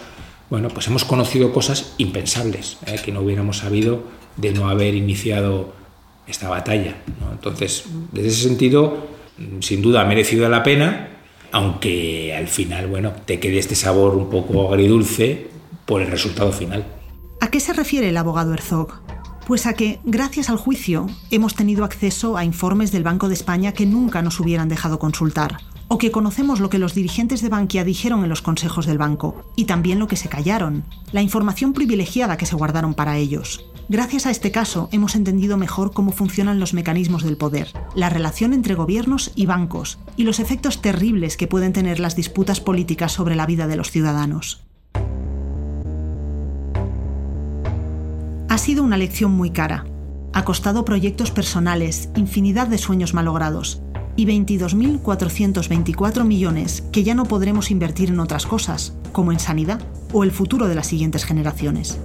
Bueno, 0.52 0.68
pues 0.68 0.86
hemos 0.88 1.06
conocido 1.06 1.54
cosas 1.54 1.94
impensables 1.98 2.78
¿eh? 2.86 3.00
que 3.04 3.14
no 3.14 3.22
hubiéramos 3.22 3.60
sabido 3.60 4.04
de 4.36 4.52
no 4.52 4.68
haber 4.70 4.96
iniciado 4.96 5.74
esta 6.28 6.50
batalla. 6.50 6.98
Entonces, 7.32 7.86
desde 8.12 8.28
ese 8.28 8.50
sentido, 8.50 9.08
sin 9.62 9.82
duda 9.82 10.02
ha 10.02 10.06
merecido 10.06 10.50
la 10.50 10.62
pena, 10.62 11.08
aunque 11.54 12.36
al 12.36 12.50
final, 12.50 12.88
bueno, 12.88 13.14
te 13.24 13.40
quede 13.40 13.60
este 13.60 13.76
sabor 13.76 14.14
un 14.16 14.30
poco 14.30 14.68
agridulce 14.68 15.48
por 15.86 16.02
el 16.02 16.12
resultado 16.12 16.52
final. 16.52 16.86
¿A 17.40 17.50
qué 17.50 17.62
se 17.62 17.72
refiere 17.72 18.10
el 18.10 18.18
abogado 18.18 18.54
Herzog? 18.54 19.02
Pues 19.48 19.66
a 19.66 19.74
que, 19.74 20.00
gracias 20.04 20.50
al 20.50 20.58
juicio, 20.58 21.08
hemos 21.32 21.56
tenido 21.56 21.86
acceso 21.86 22.36
a 22.36 22.44
informes 22.44 22.92
del 22.92 23.04
Banco 23.04 23.30
de 23.30 23.36
España 23.36 23.72
que 23.72 23.86
nunca 23.86 24.22
nos 24.22 24.38
hubieran 24.42 24.68
dejado 24.68 25.00
consultar, 25.00 25.60
o 25.94 25.98
que 25.98 26.10
conocemos 26.10 26.62
lo 26.62 26.70
que 26.70 26.80
los 26.80 26.96
dirigentes 26.96 27.42
de 27.42 27.50
Bankia 27.50 27.84
dijeron 27.84 28.24
en 28.24 28.30
los 28.30 28.42
consejos 28.42 28.86
del 28.86 28.98
banco, 28.98 29.44
y 29.58 29.66
también 29.66 30.00
lo 30.00 30.08
que 30.08 30.16
se 30.16 30.30
callaron, 30.30 30.86
la 31.12 31.22
información 31.22 31.74
privilegiada 31.74 32.38
que 32.38 32.46
se 32.46 32.56
guardaron 32.56 32.94
para 32.94 33.18
ellos. 33.18 33.66
Gracias 33.90 34.26
a 34.26 34.32
este 34.32 34.52
caso 34.52 34.88
hemos 34.94 35.16
entendido 35.16 35.58
mejor 35.58 35.92
cómo 35.92 36.14
funcionan 36.14 36.62
los 36.62 36.74
mecanismos 36.74 37.24
del 37.24 37.36
poder, 37.36 37.74
la 37.94 38.08
relación 38.08 38.54
entre 38.54 38.74
gobiernos 38.74 39.34
y 39.36 39.48
bancos, 39.48 40.00
y 40.16 40.24
los 40.24 40.40
efectos 40.40 40.82
terribles 40.82 41.36
que 41.36 41.48
pueden 41.48 41.74
tener 41.74 42.00
las 42.00 42.16
disputas 42.16 42.62
políticas 42.62 43.12
sobre 43.12 43.36
la 43.36 43.46
vida 43.46 43.68
de 43.68 43.76
los 43.76 43.92
ciudadanos. 43.92 44.64
Ha 48.48 48.58
sido 48.58 48.82
una 48.82 48.96
lección 48.96 49.32
muy 49.32 49.50
cara. 49.50 49.86
Ha 50.32 50.46
costado 50.46 50.86
proyectos 50.86 51.32
personales, 51.32 52.08
infinidad 52.16 52.68
de 52.68 52.78
sueños 52.78 53.14
malogrados 53.14 53.82
y 54.16 54.26
22.424 54.26 56.24
millones 56.24 56.84
que 56.92 57.04
ya 57.04 57.16
no 57.16 57.26
podremos 57.26 57.72
invertir 57.72 58.10
en 58.10 58.20
otras 58.20 58.46
cosas, 58.46 58.94
como 59.12 59.32
en 59.32 59.40
sanidad 59.40 59.82
o 60.14 60.24
el 60.24 60.32
futuro 60.32 60.68
de 60.68 60.76
las 60.76 60.88
siguientes 60.88 61.24
generaciones. 61.26 62.00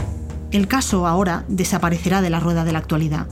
El 0.52 0.68
caso 0.68 1.06
ahora 1.06 1.44
desaparecerá 1.48 2.22
de 2.22 2.30
la 2.30 2.40
rueda 2.40 2.64
de 2.64 2.72
la 2.72 2.78
actualidad, 2.78 3.26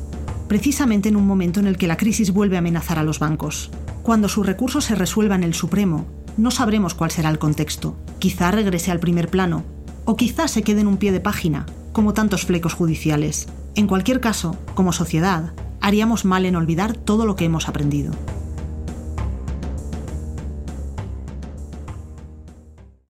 precisamente 0.48 1.08
en 1.08 1.16
un 1.16 1.26
momento 1.26 1.60
en 1.60 1.66
el 1.66 1.76
que 1.76 1.86
la 1.86 1.96
crisis 1.96 2.32
vuelve 2.32 2.56
a 2.56 2.58
amenazar 2.58 2.98
a 2.98 3.04
los 3.04 3.18
bancos. 3.18 3.70
Cuando 4.02 4.28
sus 4.28 4.44
recursos 4.44 4.84
se 4.84 4.94
resuelvan 4.94 5.42
en 5.42 5.48
el 5.48 5.54
Supremo, 5.54 6.06
no 6.36 6.50
sabremos 6.50 6.94
cuál 6.94 7.10
será 7.10 7.30
el 7.30 7.38
contexto. 7.38 7.96
Quizá 8.18 8.50
regrese 8.50 8.90
al 8.90 9.00
primer 9.00 9.28
plano, 9.28 9.64
o 10.04 10.16
quizá 10.16 10.48
se 10.48 10.62
quede 10.62 10.80
en 10.80 10.88
un 10.88 10.96
pie 10.96 11.12
de 11.12 11.20
página, 11.20 11.66
como 11.92 12.12
tantos 12.12 12.44
flecos 12.44 12.74
judiciales. 12.74 13.46
En 13.76 13.86
cualquier 13.86 14.20
caso, 14.20 14.56
como 14.74 14.92
sociedad, 14.92 15.52
haríamos 15.80 16.24
mal 16.24 16.44
en 16.44 16.56
olvidar 16.56 16.96
todo 16.96 17.24
lo 17.24 17.36
que 17.36 17.44
hemos 17.44 17.68
aprendido. 17.68 18.12